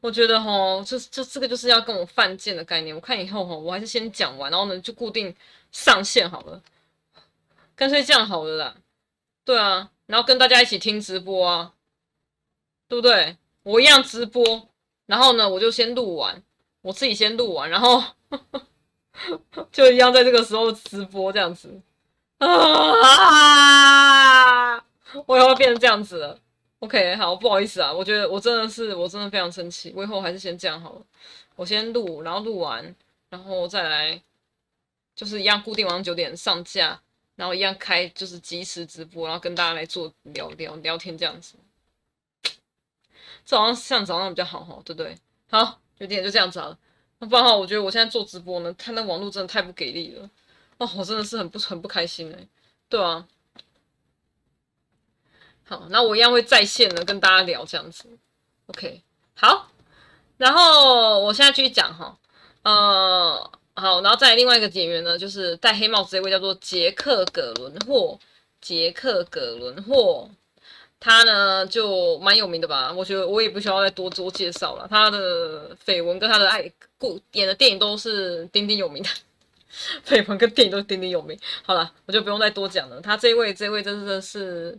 [0.00, 2.96] 我觉得齁，这这这个就是要跟我犯贱的概念。
[2.96, 5.36] 我看以后齁，我还是先讲完，然后呢就固定
[5.70, 6.62] 上线好了。
[7.78, 8.74] 干脆这样好了啦，
[9.44, 11.74] 对啊，然后跟大家一起听直播啊，
[12.88, 13.36] 对不对？
[13.62, 14.68] 我一样直播，
[15.06, 16.42] 然后呢，我就先录完，
[16.82, 18.02] 我自己先录完，然后
[19.70, 21.80] 就一样在这个时候直播这样子
[22.38, 22.48] 啊，
[25.26, 26.36] 我以后会变成这样子了。
[26.80, 31.02] OK，好，不好意思啊，我觉得我真的是，我真的非常生气，我以后还是先这样好了，
[31.54, 32.92] 我先录，然后录完，
[33.30, 34.20] 然后再来，
[35.14, 37.00] 就是一样固定晚上九点上架。
[37.38, 41.54] 然后一样开就是即时直播，然后跟大家来做聊聊聊天这样子，
[43.46, 45.16] 这好像像早上比较好哈，对不对？
[45.48, 46.76] 好，有点就这样子了。
[47.20, 50.28] 那不然的话，我觉得我现在做直播呢，看那网络真的太不给力了，
[50.78, 52.48] 哦，我真的是很不很不开心哎，
[52.88, 53.24] 对啊。
[55.64, 58.08] 好，那我一样会在线的跟大家聊这样子
[58.66, 59.00] ，OK，
[59.34, 59.70] 好。
[60.38, 62.18] 然后我现在继续讲哈，
[62.62, 63.52] 呃。
[63.78, 68.18] 好，然后再另外一个演员呢，就是戴黑帽子这位叫做杰克·葛伦霍。
[68.60, 70.28] 杰克·葛伦霍，
[70.98, 72.92] 他呢就蛮有名的吧？
[72.92, 74.84] 我觉得我也不需要再多做介绍了。
[74.90, 76.68] 他的绯闻跟他的爱
[76.98, 79.08] 故演的电影都是鼎鼎有名的，
[80.04, 81.38] 绯闻跟电影都鼎鼎有名。
[81.62, 83.00] 好了，我就不用再多讲了。
[83.00, 84.76] 他这位这位真的是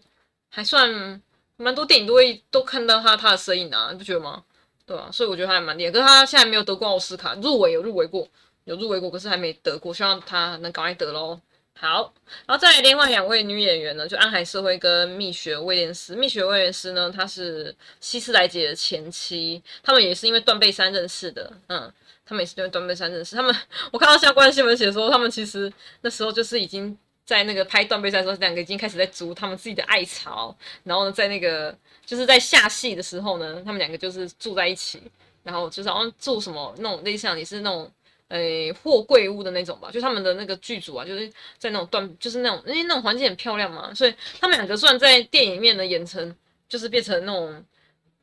[0.50, 1.22] 还算
[1.56, 4.43] 蛮多电影都会都看到他他的身影啊，你不觉得吗？
[4.86, 5.91] 对啊，所以我觉得他还蛮厉害。
[5.91, 8.28] 可是他现在没有得过奥斯卡，入围有入围过，
[8.70, 11.39] 有入围过，可是还没得过，希望他能赶快得喽。
[11.74, 12.13] 好，
[12.45, 16.15] 然后再来另外两位女演员呢，就安海瑟薇跟蜜雪威廉斯。
[16.15, 21.51] 蜜雪威廉斯呢，她是希斯莱杰的前妻，他们也是因为断背山认识的。
[21.67, 21.91] 嗯，
[22.24, 23.36] 他们也是因为断背山认识。
[23.36, 23.55] 他们
[23.91, 26.95] 我看到相关新闻写说，他们其实那时候就是已经
[27.26, 30.55] 在那个拍断背山的时候，两个已经开始在租他们自己的爱巢。
[30.84, 35.01] 然后呢，在那个就是在下戏的时候呢，他们两个就是住在一起，
[35.43, 37.91] 然后就是好像住什么那种类似像你是那种。
[38.30, 41.27] 诶，货柜屋的那种吧，就他们的那个剧组啊，就是
[41.57, 46.36] 在那种断，就是那种，因为那种环境很漂亮嘛，所以他们两个虽然在电影里面呢演成，
[46.67, 47.65] 就是变成那种，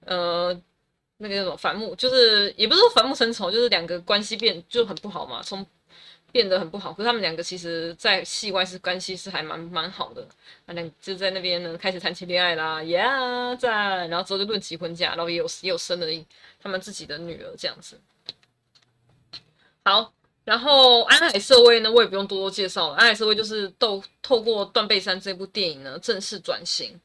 [0.04, 0.60] 呃，
[1.18, 5.66] 那个那种反目，就是也不是说反目成仇，就是两个关系变就很不好嘛，从
[6.30, 6.92] 变得很不好。
[6.92, 10.24] 可是他们两个其实，在戏外是关系是还蛮蛮好的，
[10.66, 16.24] 他俩就在那边呢开始谈起恋爱啦，呀、yeah，在，然后之后就论及婚嫁，然后也有也有生了一
[16.62, 17.98] 他们自己的女儿这样子。
[19.86, 20.12] 好，
[20.42, 22.96] 然后安海瑟薇呢，我也不用多多介绍了。
[22.96, 27.00] 安海瑟薇就是透透过《断背山》这部电影呢，正式转型，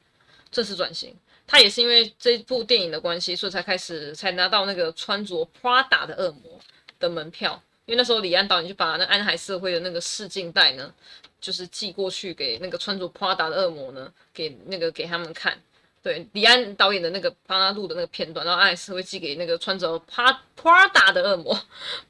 [0.49, 1.15] 正式转型。
[1.45, 6.59] 他也是因为这部电影的关系，所以才开始才拿到那个穿着 Prada 的恶魔
[6.97, 7.61] 的门票。
[7.85, 10.91] 因为那时候李安导演就把那安海社会的那个试镜带呢，
[11.39, 15.55] 就是寄过去给那个穿着 Prada 的恶魔呢，给那个给他们看。
[16.03, 21.55] 对，李安导演的那个帮他录的那个片段，然后安海瑟薇寄给那个穿着 Prada 的恶魔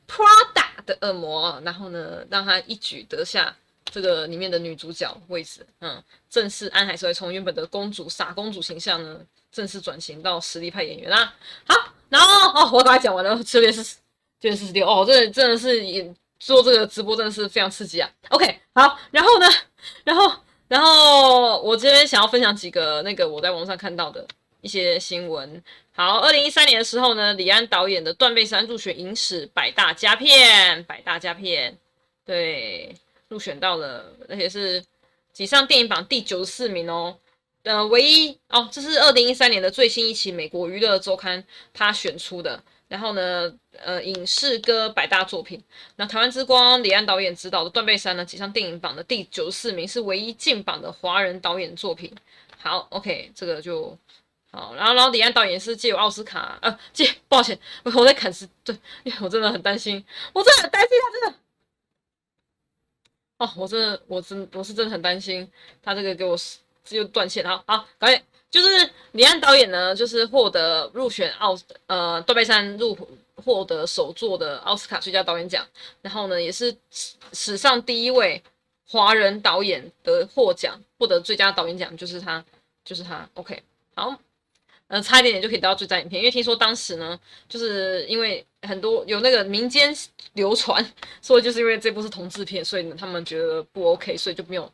[0.07, 5.65] ，Prada 的恶魔，然后呢，让他一举得下这个里面的女主角位置。
[5.81, 9.19] 嗯，正式安海瑟薇从原本的公主傻公主形象呢，
[9.51, 11.33] 正式转型到实力派演员啦。
[11.67, 11.75] 好，
[12.07, 13.83] 然后哦，我把它讲完了，这边是
[14.39, 18.09] 这边是十六哦，这真的是做这个直播真的是非常刺激啊。
[18.29, 19.47] OK，好，然后呢，
[20.05, 20.33] 然后。
[20.72, 24.26] 然后我这边想要分享几个那个我在网上看到的
[24.61, 25.61] 一些新闻。
[25.91, 31.78] 好，二零一三年的时候呢，李安导演的《断背山》入选影史百大佳片，百大佳片，
[32.26, 32.95] 对，
[33.28, 34.82] 入选到了，而且是
[35.34, 37.17] 挤上电影榜第九十四名哦。
[37.63, 41.43] 呃，唯一哦，这是二零一三年的最新一期美国娱乐周刊
[41.74, 42.63] 他选出的。
[42.88, 45.63] 然后呢，呃，影视歌百大作品，
[45.95, 52.13] 那台湾之光李安导演执导的《断背山》呢，挤上电影榜的第九十四名，是唯一进榜的华人导演作品。
[52.59, 53.97] 好，OK，这个就
[54.51, 54.76] 好。
[54.76, 60.03] 然后，然后李安导演是借由奥斯卡，呃，借，抱歉，我在砍时，对，因为我真的很担心，
[60.34, 61.38] 我真的很担心他真的，
[63.38, 65.49] 哦，我真的，我真，我是真的很担心
[65.82, 66.38] 他这个给我
[66.89, 67.43] 又断线。
[67.47, 68.22] 好好，导演。
[68.51, 72.95] 就是李安导演呢，就是获得入选奥呃断背山入
[73.35, 75.65] 获得首座的奥斯卡最佳导演奖，
[76.01, 78.43] 然后呢，也是史史上第一位
[78.85, 82.43] 华人导演得获奖获得最佳导演奖，就是他，
[82.83, 83.27] 就是他。
[83.35, 83.63] OK，
[83.95, 84.13] 好，
[84.87, 89.95] 呃，差一点点就可以得到最佳影片，因为听说当时呢，就是因为很多有那个民间
[90.33, 90.85] 流传
[91.21, 94.69] 说，就是因为这部是同志片，所以呢他们觉得不 OK，所以就没有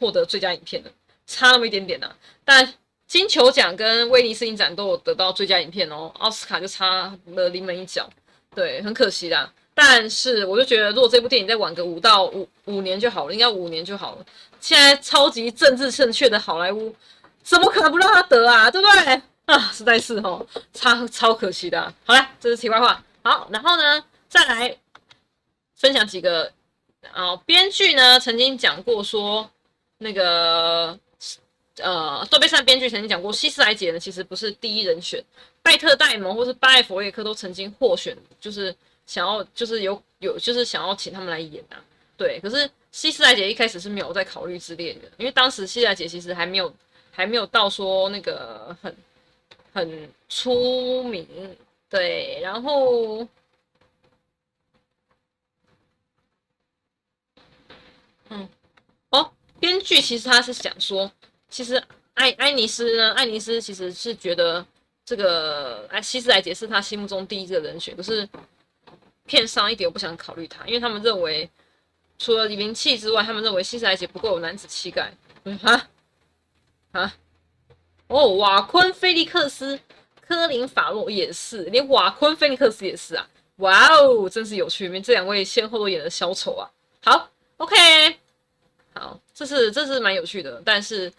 [0.00, 0.92] 获得最佳影片的，
[1.28, 2.12] 差那么一点点呢、
[2.44, 2.74] 但。
[3.10, 8.08] 金球奖跟威尼斯影展都有得到最佳影片哦，奥斯卡就差了临门一脚，
[8.54, 9.52] 对，很可惜啦。
[9.74, 14.24] 但是我就觉得，如果这部电影再晚个五到五五年就好了，应该五年就好了。
[14.60, 16.94] 现在超级政治正确的好莱坞，
[17.42, 18.70] 怎么可能不让他得啊？
[18.70, 19.20] 对不对？
[19.46, 21.92] 啊，实在是哦，超超可惜的。
[22.04, 23.04] 好了，这是题外话。
[23.24, 24.76] 好，然后呢，再来
[25.74, 26.52] 分享几个
[27.12, 29.50] 啊，编剧呢曾经讲过说
[29.98, 30.96] 那个。
[31.76, 35.22] 呃，断背山编剧曾经讲过，希斯莱杰呢其实不是第一人选，
[35.62, 38.74] 拜特戴蒙或是巴艾佛列克都曾经获选，就是
[39.06, 41.82] 想要，就是有有，就是想要请他们来演啊。
[42.18, 46.74] 对，可是希斯莱杰一开始是没有在考虑之列的，因为当时希斯莱杰其实还没有
[47.10, 48.94] 还没有到说那个很
[49.72, 51.26] 很出名，
[51.88, 53.26] 对，然后，
[58.28, 58.46] 嗯，
[59.10, 61.10] 哦，编剧其实他是想说。
[61.50, 61.82] 其实
[62.14, 64.64] 艾艾尼斯呢，艾尼斯其实是觉得
[65.04, 68.28] 这个哎希斯莱杰是他心目中第一个人选，可是
[69.26, 71.50] 片商一点都不想考虑他，因为他们认为
[72.18, 75.12] 除了名气之外，他们认为希斯莱杰不够有男子气概。
[75.44, 75.88] 嗯哈
[76.92, 77.14] 啊
[78.06, 79.80] 哦，瓦昆菲利克斯、
[80.20, 83.28] 科林法洛也是，连瓦昆菲利克斯也是啊！
[83.56, 86.70] 哇哦，真是有趣，因为这两位先后都演了小丑啊。
[87.02, 87.74] 好，OK，
[88.94, 91.12] 好，这是这是蛮有趣的，但是。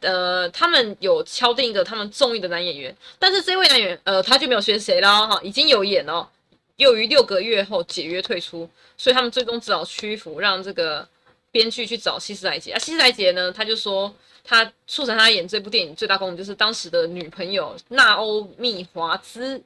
[0.00, 6.28] 呃，他们有敲定一个他们中意的男演员，但是这位男演员，呃，他就没有选谁了哈，已经有演了，
[6.76, 11.06] 又于六个月后解约退出，所以他们最终只好屈服，让这个
[11.50, 19.60] 编剧去找希斯莱杰啊，希斯莱杰呢，他就说他促成他演这部电影最大功能就是当时的女朋友娜欧米华兹，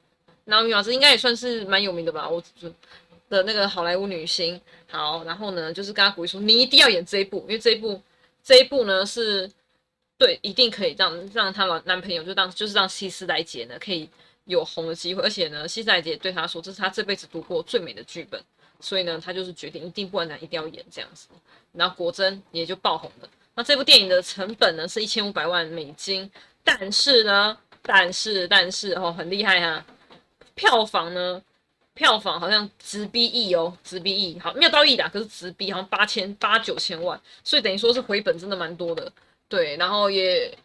[0.44, 2.42] 娜欧米华兹应该也算是蛮有名的吧，我
[3.28, 4.60] 的那个好莱坞女星。
[4.92, 8.02] 好，然后呢，就是跟他鼓励说，你一定要演这一部，因为这一部
[8.42, 9.48] 这一部呢是
[10.20, 14.06] 对，一定可以让让他男朋友就当就是让希斯莱杰呢可以
[14.44, 18.38] 有红的机会，而且呢，希斯莱杰对他说，这是他这辈子读过最美的剧本。
[18.82, 21.28] 所以呢，他就是决定一定不管怎样一定要演这样子，
[21.72, 23.28] 然后果真也就爆红了。
[23.54, 26.30] 那这部电影的成本呢是一千五百万美金，
[26.62, 29.84] 但是呢，但是但是哦，很厉害哈，
[30.54, 31.42] 票房呢，
[31.92, 39.10] 票房好像直逼亿哦，直逼亿，好没有到亿的，可是直逼好像八千八九千万，所以等于说是回本真的蛮多的。
[39.50, 40.56] 对，然后也，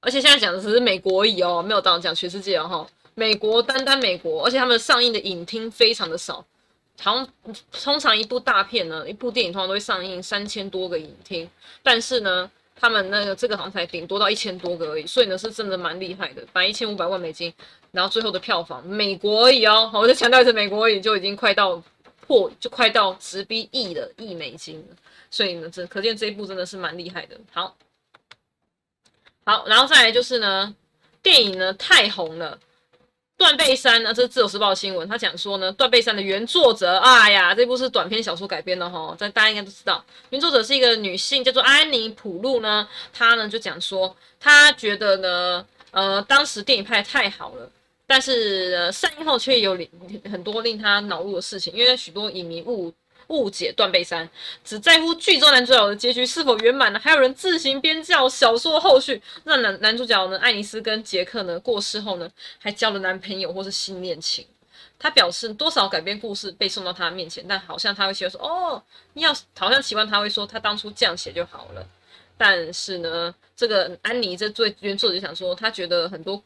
[0.00, 6.42] 而且现在讲的只是美国而已哦，没有到讲全世界哦，美国单单美国，而且他们上映的影厅非常的少。
[7.00, 7.28] 好像
[7.84, 11.48] 通常一部大片呢，一部电影通常都会上映三千多个影厅，
[11.82, 17.52] 但是呢，他们那个这个好像才顶多到一千多个而已，所以呢是真的蛮厉害的，反正一千五百万美金，
[17.92, 21.80] 然后最后的票房，美国而已哦，我就强调一次，美国而已就已经快到
[22.26, 24.96] 破，就快到直逼亿的亿美金了，
[25.30, 27.36] 所以呢，这可见这一部真的是蛮厉害的。
[27.52, 27.76] 好，
[29.48, 30.74] 好，然后再来就是呢，
[31.22, 32.58] 电影呢太红了。
[33.38, 34.12] 断背山呢？
[34.12, 47.70] 这是自由时报新闻，他讲说呢，断背山的原作者，哎呀，这部是短篇小说改编的哈，这大家应该都知道，原作者是一个女性，叫做安妮普露呢，她呢就讲说，她觉得呢，呃，当时电影拍得太好了，
[48.06, 49.78] 但是上映后却有
[50.30, 52.92] 很多令她恼怒的事情，因为许多影迷误。
[53.28, 54.28] 误解断背山，
[54.64, 56.98] 只在乎剧中男主角的结局是否圆满呢？
[56.98, 64.46] 还有人自行编造小说后续，让男男主角呢，爱丽丝跟杰克呢过世后呢，还交了男朋友或是新恋情。
[64.98, 71.86] 他表示多少改编故事被送到他面前，但好像他会写说哦，你要好像喜欢他会说他当初这样写就好了。
[72.36, 76.42] 但是呢，这个安妮这最原作者想说，他觉得很多。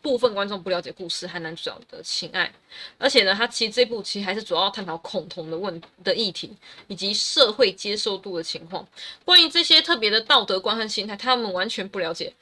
[0.00, 2.50] 部分观众不了解故事和男主角的情爱，
[2.96, 6.50] 而且呢，他其实这部其实还是主要探讨恐同的问的议题，
[6.88, 8.86] 以及社会接受度的情况。
[9.24, 12.32] 关于这些特别的道德观和心态，他们完全不了解。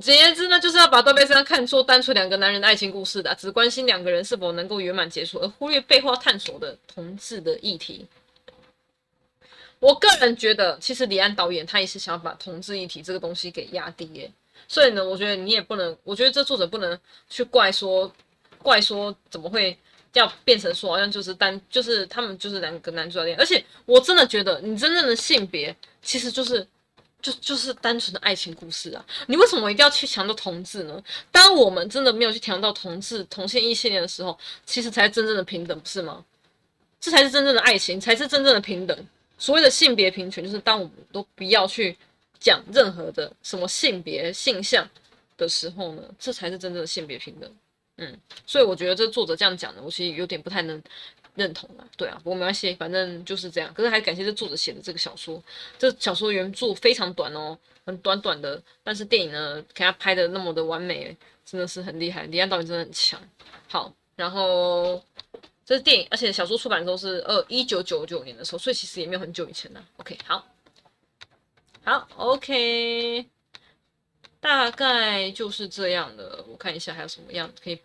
[0.00, 8.06] 简言之呢，就是要把断背山看作单纯两个男人的爱情故事的，只关心两个人是否能够圆满结束，而忽略背后探索的同志的议题。
[9.78, 14.30] 我个人觉得，其实李安导演他也是想把同志议题这个东西给压低。
[14.68, 16.98] 所以呢，我觉得你也不能，我觉得这作者不能
[17.28, 18.10] 去怪说，
[18.58, 19.76] 怪说怎么会
[20.14, 26.66] 要变成说好像就是单，就是他们就是两个男主角恋，而且我真的觉得你真正的性别其实就是
[27.20, 31.02] 就就是单纯的爱情故事啊，你为什么一定要去强调同志呢？
[31.30, 36.24] 当我们真的没有去强调同志同性异性恋的时候，其实才是真正的平等，不是吗？
[37.00, 39.08] 这才是真正的爱情，才是真正的平等。
[39.36, 41.96] 所谓的性别平权，就是当我们都不要去。
[42.42, 44.88] 讲任何的什么性别性向
[45.36, 47.50] 的时候呢，这才是真正的性别平等。
[47.98, 50.82] 嗯，所以我觉得这作者这样讲的，我其实有点不太能
[51.34, 51.86] 认同了。
[51.96, 53.72] 对啊，不过没关系，反正就是这样。
[53.74, 55.40] 可是还感谢这作者写的这个小说，
[55.78, 62.24] 这小说原著非常短哦，很短短的，但是电影呢，给他拍的那么的完美，真的是很厉害。
[62.24, 63.20] 李安导演真的很强。
[63.68, 65.00] 好，然后
[65.64, 69.84] 这是电影，而且小说出版的时候是二一九九九年的时候，所以其实也没有很久以前呢。
[69.98, 70.51] OK，好。
[71.84, 73.28] 好，OK，
[74.40, 76.44] 大概就是这样的。
[76.46, 77.80] 我看一下还有什么样可以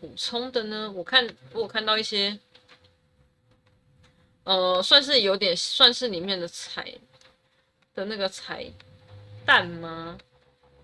[0.00, 0.90] 补充的呢？
[0.90, 2.36] 我看我看到一些，
[4.42, 6.92] 呃，算是有点算是里面的彩
[7.94, 8.66] 的那个彩
[9.46, 10.18] 蛋吗？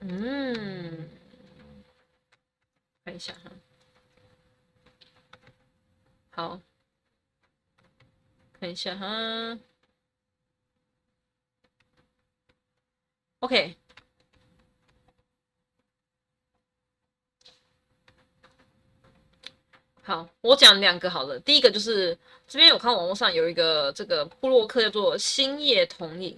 [0.00, 1.08] 嗯，
[3.04, 3.50] 看一下哈。
[6.30, 6.60] 好，
[8.60, 9.58] 看一下哈。
[13.46, 13.76] OK，
[20.02, 21.38] 好，我讲两个好了。
[21.38, 22.18] 第一个就是
[22.48, 26.36] 这边有看网络上有一个这个布洛克叫做星夜同影，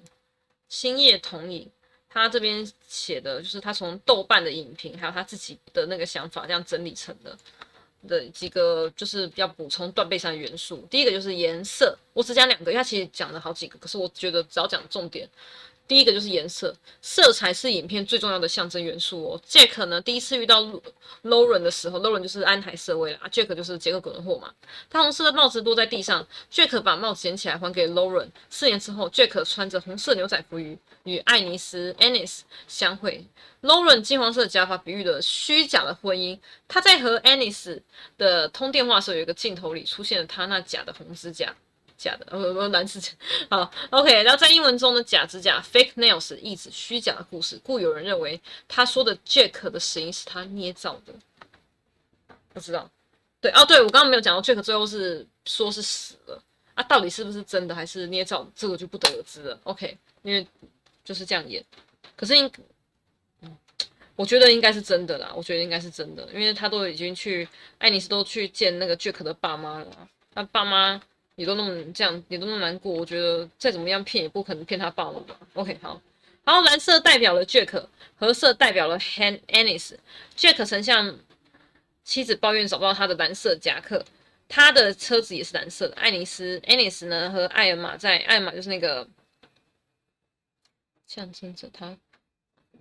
[0.69, 1.71] 星夜同影，
[2.11, 7.35] 他这边写的就是他从豆瓣的影评还有他自己的那个想法这样整理成的
[8.07, 10.87] 的几个就是要补充断背山元素。
[10.91, 15.27] 第一个就是颜色，我只讲两个，因为他其实讲了好几个，可是我觉得只要讲重点。
[15.89, 19.41] 第一个就是颜色，色彩是影片最重要的象征元素哦。
[19.49, 20.63] Jack 呢，第一次遇到
[21.25, 24.53] Lauren 的时候，Lauren 就是安海瑟薇啦，Jack 就是杰克·葛伦霍嘛。
[24.91, 28.29] 他红色的帽子落在地上，Jack 把帽子捡起来还给 Lauren。
[28.51, 33.25] 四年之后，Jack 穿着红色牛仔服与与爱丽丝 Annis 相会。
[33.63, 36.39] Lauren 金黄色的假发比喻了虚假的婚姻。
[36.69, 37.81] 他在和 Anis
[38.19, 41.55] 的通电话时候，有一个镜头里出现了他那假的红指甲。
[41.99, 43.11] 假的，呃不男是假。
[43.51, 44.23] 好，OK。
[44.23, 51.13] 然后在英文中呢，假指甲 fake nails 意指虚假的故事，故有人认为他说的 Jack 的死因是他捏造的。
[52.55, 52.91] 不知道，
[53.41, 56.43] 对哦，对我刚刚没有讲到 Jack 最后是说是死了
[56.75, 59.61] 啊，到底是不是真的还是捏造，这个就不得而知了。
[59.65, 60.47] OK，因为
[61.05, 61.63] 就是这样演，
[62.17, 62.51] 可是应。
[64.17, 71.01] 我觉得应该是真的啦，我觉得应该是真的，因为他都已经去，爱丽丝都去见那个 Jack 的爸妈了，他爸妈
[71.39, 75.39] 也都那么这样，也都那么难过，我觉得再怎么样骗也不可能骗他爸妈吧。
[75.55, 76.03] OK，好，
[76.43, 77.87] 然后蓝色代表了 Jack，
[78.19, 79.95] 褐色代表了 Han Anis。
[80.37, 81.17] Jack 曾向
[82.03, 84.05] 妻子抱怨找不到他的蓝色夹克，
[84.49, 85.95] 他的车子也是蓝色的。
[85.95, 89.09] 爱丽丝 Anis 呢和艾尔玛在，艾尔玛就是那个
[91.07, 91.97] 象征着他。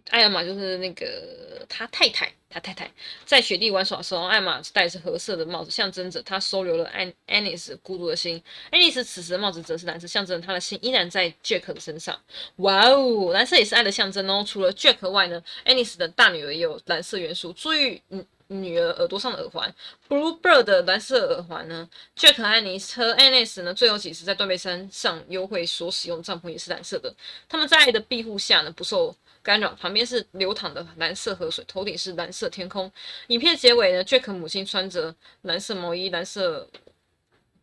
[0.09, 2.89] 艾玛就是那个他太太，他太太
[3.25, 8.41] 在雪地玩耍的时候，艾尔玛戴的是褐色的帽子，象征着他收留了安安妮斯孤独的心。
[8.71, 12.17] 安妮斯此时的帽子则是蓝色，象征着他的心依然在 Jack 的身上。
[12.57, 14.43] 哇哦，蓝色也是爱的象征哦。
[14.47, 17.51] 除了 Jack 外呢，安妮斯的大女儿也有蓝色元素。
[17.51, 19.73] 注意，嗯，女儿耳朵上的耳环
[20.07, 21.89] ，Bluebird 的蓝色耳环呢。
[22.15, 27.13] Jack 和安妮斯和安妮斯呢，最后几次在断背山上幽会所使用的帐篷也是蓝色的。
[27.49, 29.13] 他们在爱的庇护下呢，不受。
[29.47, 32.91] 干扰，旁边是流淌的蓝色河水，头顶是蓝色天空。
[33.27, 36.69] 影片结尾呢，Jack 母亲穿着蓝色毛衣，蓝色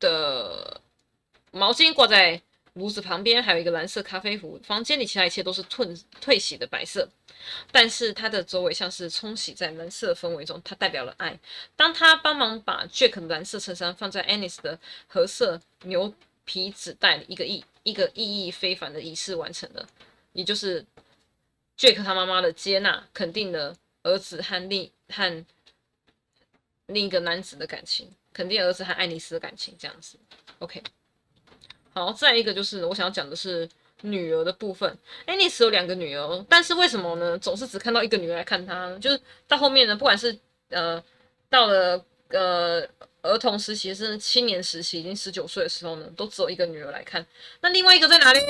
[0.00, 0.80] 的
[1.50, 2.40] 毛巾挂在
[2.72, 4.58] 炉子旁边，还有一个蓝色咖啡壶。
[4.64, 7.06] 房间里其他一切都是褪褪洗的白色，
[7.70, 11.38] 但是它的周围像是冲洗在蓝色氛围中，它代表了爱。
[11.76, 16.14] 当他帮忙把 Jack 蓝色衬衫放在 Anis 的褐色牛
[16.46, 19.86] 皮纸袋里，一个意一个意义非凡的仪式完成了，
[20.32, 20.82] 也就是。
[21.78, 25.44] Jack 他妈妈的接纳，肯定了儿子和另和
[26.86, 30.18] 另一个男子的感情，肯定儿子和爱丽丝的感情，这样子。
[30.60, 30.82] OK，
[31.92, 33.68] 好，再一个就是我想要讲的是
[34.02, 34.96] 女儿的部分。
[35.26, 37.36] 爱丽丝有两个女儿，但是为什么呢？
[37.38, 41.02] 总是只看到一个女儿来看她，就是到后面呢，不管是呃
[41.48, 42.86] 到了呃
[43.22, 47.26] 儿童时期，甚至青年时期，已经十九岁的时候呢，都只有一个女儿来看。
[47.60, 48.40] 那另外一个在哪里？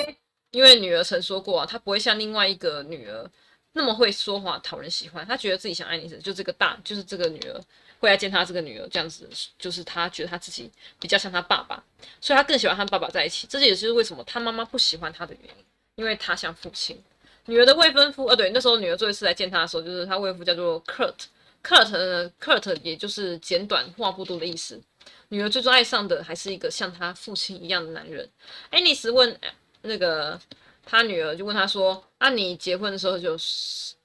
[0.55, 3.29] 因为女儿曾说过啊，她不会像另外一个女儿
[3.73, 5.27] 那么会说话讨人喜欢。
[5.27, 7.61] 她觉得自己想爱你时，就这个大，就是这个女儿
[7.99, 9.27] 会来见她这个女儿这样子，
[9.59, 11.83] 就是她觉得她自己比较像她爸爸，
[12.21, 13.45] 所以她更喜欢和爸爸在一起。
[13.47, 17.03] 这也就是为什么她妈妈不喜欢她的原因，因为她像父亲。
[17.47, 24.81] 女儿的未婚夫，呃，对，那时候女儿最后一次来见她的时候，就是她未婚夫叫做 Kurt，Kurt，Kurt 也就是简短话不多的意思。
[25.27, 28.29] 女儿最终爱上的还是一个像她父亲一样的男人。
[28.69, 29.37] 爱丽丝问。
[29.85, 30.39] 那个
[30.83, 33.35] 他女儿就问他说：“啊，你结婚的时候就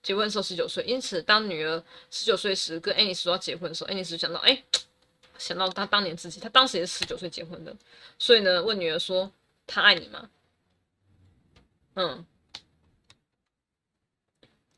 [0.02, 4.62] 结婚的时候十九岁，因此当女儿十九岁时跟爱丽丝说要结婚的时候，爱丽丝想到，哎，
[5.36, 7.76] 想到他当年自己，他当时也是十九岁结婚的，
[8.18, 9.30] 所以呢，问女儿说：
[9.66, 10.30] 他爱你吗？
[11.94, 12.24] 嗯，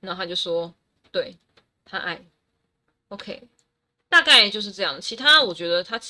[0.01, 0.75] 然后他就说：
[1.11, 1.37] 对，
[1.85, 2.25] 他爱。
[3.09, 3.43] OK，
[4.09, 5.01] 大概就是这样。
[5.01, 6.01] 其他我觉得他，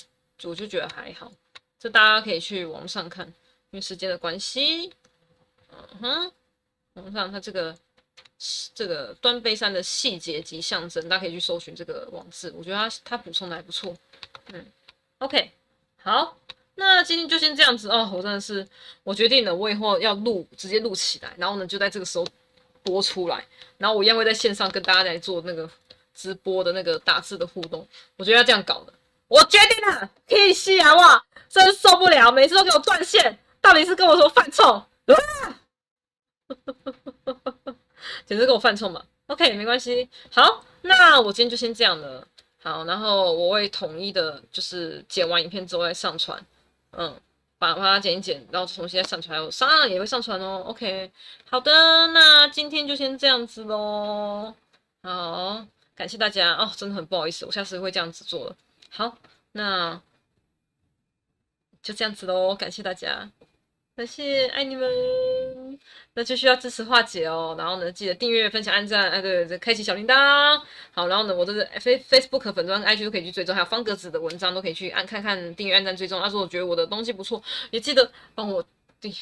[0.45, 1.33] 我就觉得还好，
[1.79, 3.33] 这大家可以去网上看。”
[3.73, 4.93] 因为时间的关系，
[5.71, 6.33] 嗯哼，
[6.93, 7.75] 我们看它这个
[8.75, 13.97] 这个端背山的细节及象征，大家可以去搜寻这个网志，我觉得它它补充的还不错。
[14.49, 14.67] 嗯
[15.21, 15.51] ，OK，
[16.03, 16.37] 好，
[16.75, 18.11] 那今天就先这样子哦。
[18.13, 18.69] 我真的是，
[19.05, 22.27] 我决定了，我以后要录，直接录起来，然后呢就在这个时候
[22.83, 23.43] 播出来，
[23.79, 25.67] 然后我一样会在线上跟大家来做那个
[26.13, 27.89] 直播的那个打字的互动。
[28.19, 28.93] 我觉得要这样搞的，
[29.29, 30.95] 我决定了，可以吸啊！
[30.95, 33.39] 哇，真受不了，每次都给我断线。
[33.63, 34.87] 到底是跟我说犯冲，啊，
[38.27, 40.11] 简直跟我犯冲嘛？OK，没关系。
[40.31, 42.27] 好，那我今天就先这样了。
[42.63, 46.45] 好，然后我会统一的，就是剪完影片之后再上传。
[46.91, 47.19] 嗯，
[47.59, 49.39] 把把它剪一剪，然后重新再上传。
[49.39, 50.63] 还有上岸也会上传哦。
[50.67, 51.11] OK，
[51.49, 51.73] 好的，
[52.09, 54.55] 那今天就先这样子喽。
[55.03, 58.57] 好，感谢大家哦，真的很不好意思，我下次会这样子做的。
[58.91, 59.17] 好，
[59.53, 60.01] 那
[61.83, 63.31] 就这样子喽，感谢大家。
[63.95, 65.79] 感谢爱你们，
[66.15, 67.55] 那就需要支持樺姐哦。
[67.59, 70.59] 然后呢，记得订阅、分享、按赞，哎，对对，开启小铃铛。
[70.93, 76.19] 好，然后呢，我的 Face Facebook 粉专、IG 都可以去追踪，还有方格子的文章都可以去按看看，订阅、按赞、追踪。
[76.23, 78.65] 要是我觉得我的东西不错，也记得帮我
[78.99, 79.15] 订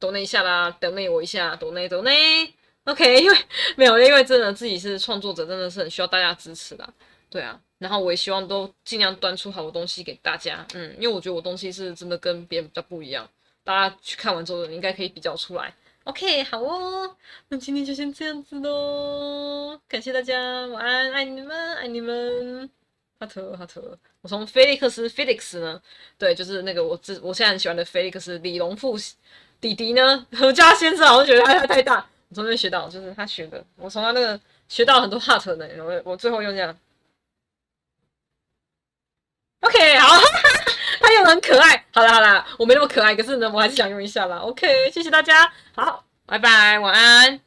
[0.00, 2.52] 抖内一下啦，抖内我一下，抖内抖内。
[2.86, 3.38] OK，因为
[3.76, 6.92] 没有，因为真的自己是创作者，真的是很需要大家支持的。
[7.30, 10.66] 对啊，然后我也希望都尽量端出好的东西给大家。
[10.74, 13.28] 嗯，因为我觉得我东西是真的跟别人比较不一样。
[13.66, 15.74] 大家去看完之后，应该可以比较出来。
[16.04, 17.16] OK，好哦，
[17.48, 22.70] 那今天就先这样子喽，感谢大家，晚安，爱你们，爱你们。
[23.18, 25.82] 哈特哈特，我从菲利克斯 Felix 呢，
[26.18, 28.94] 对，就是那个我自我现在很喜欢的菲利克斯李隆富
[29.60, 34.38] 弟弟呢，何家先生，我觉得他太大，我从那边学到，就是他学的，我从他那个
[34.68, 36.78] 学到很多哈特呢，我我最后用这样
[39.60, 40.08] ，OK，好，
[41.28, 47.45] 很可爱，好啦好啦，我没那么可爱，可是呢，我还是想用一下啦，OK，谢谢大家，好，拜拜，晚安。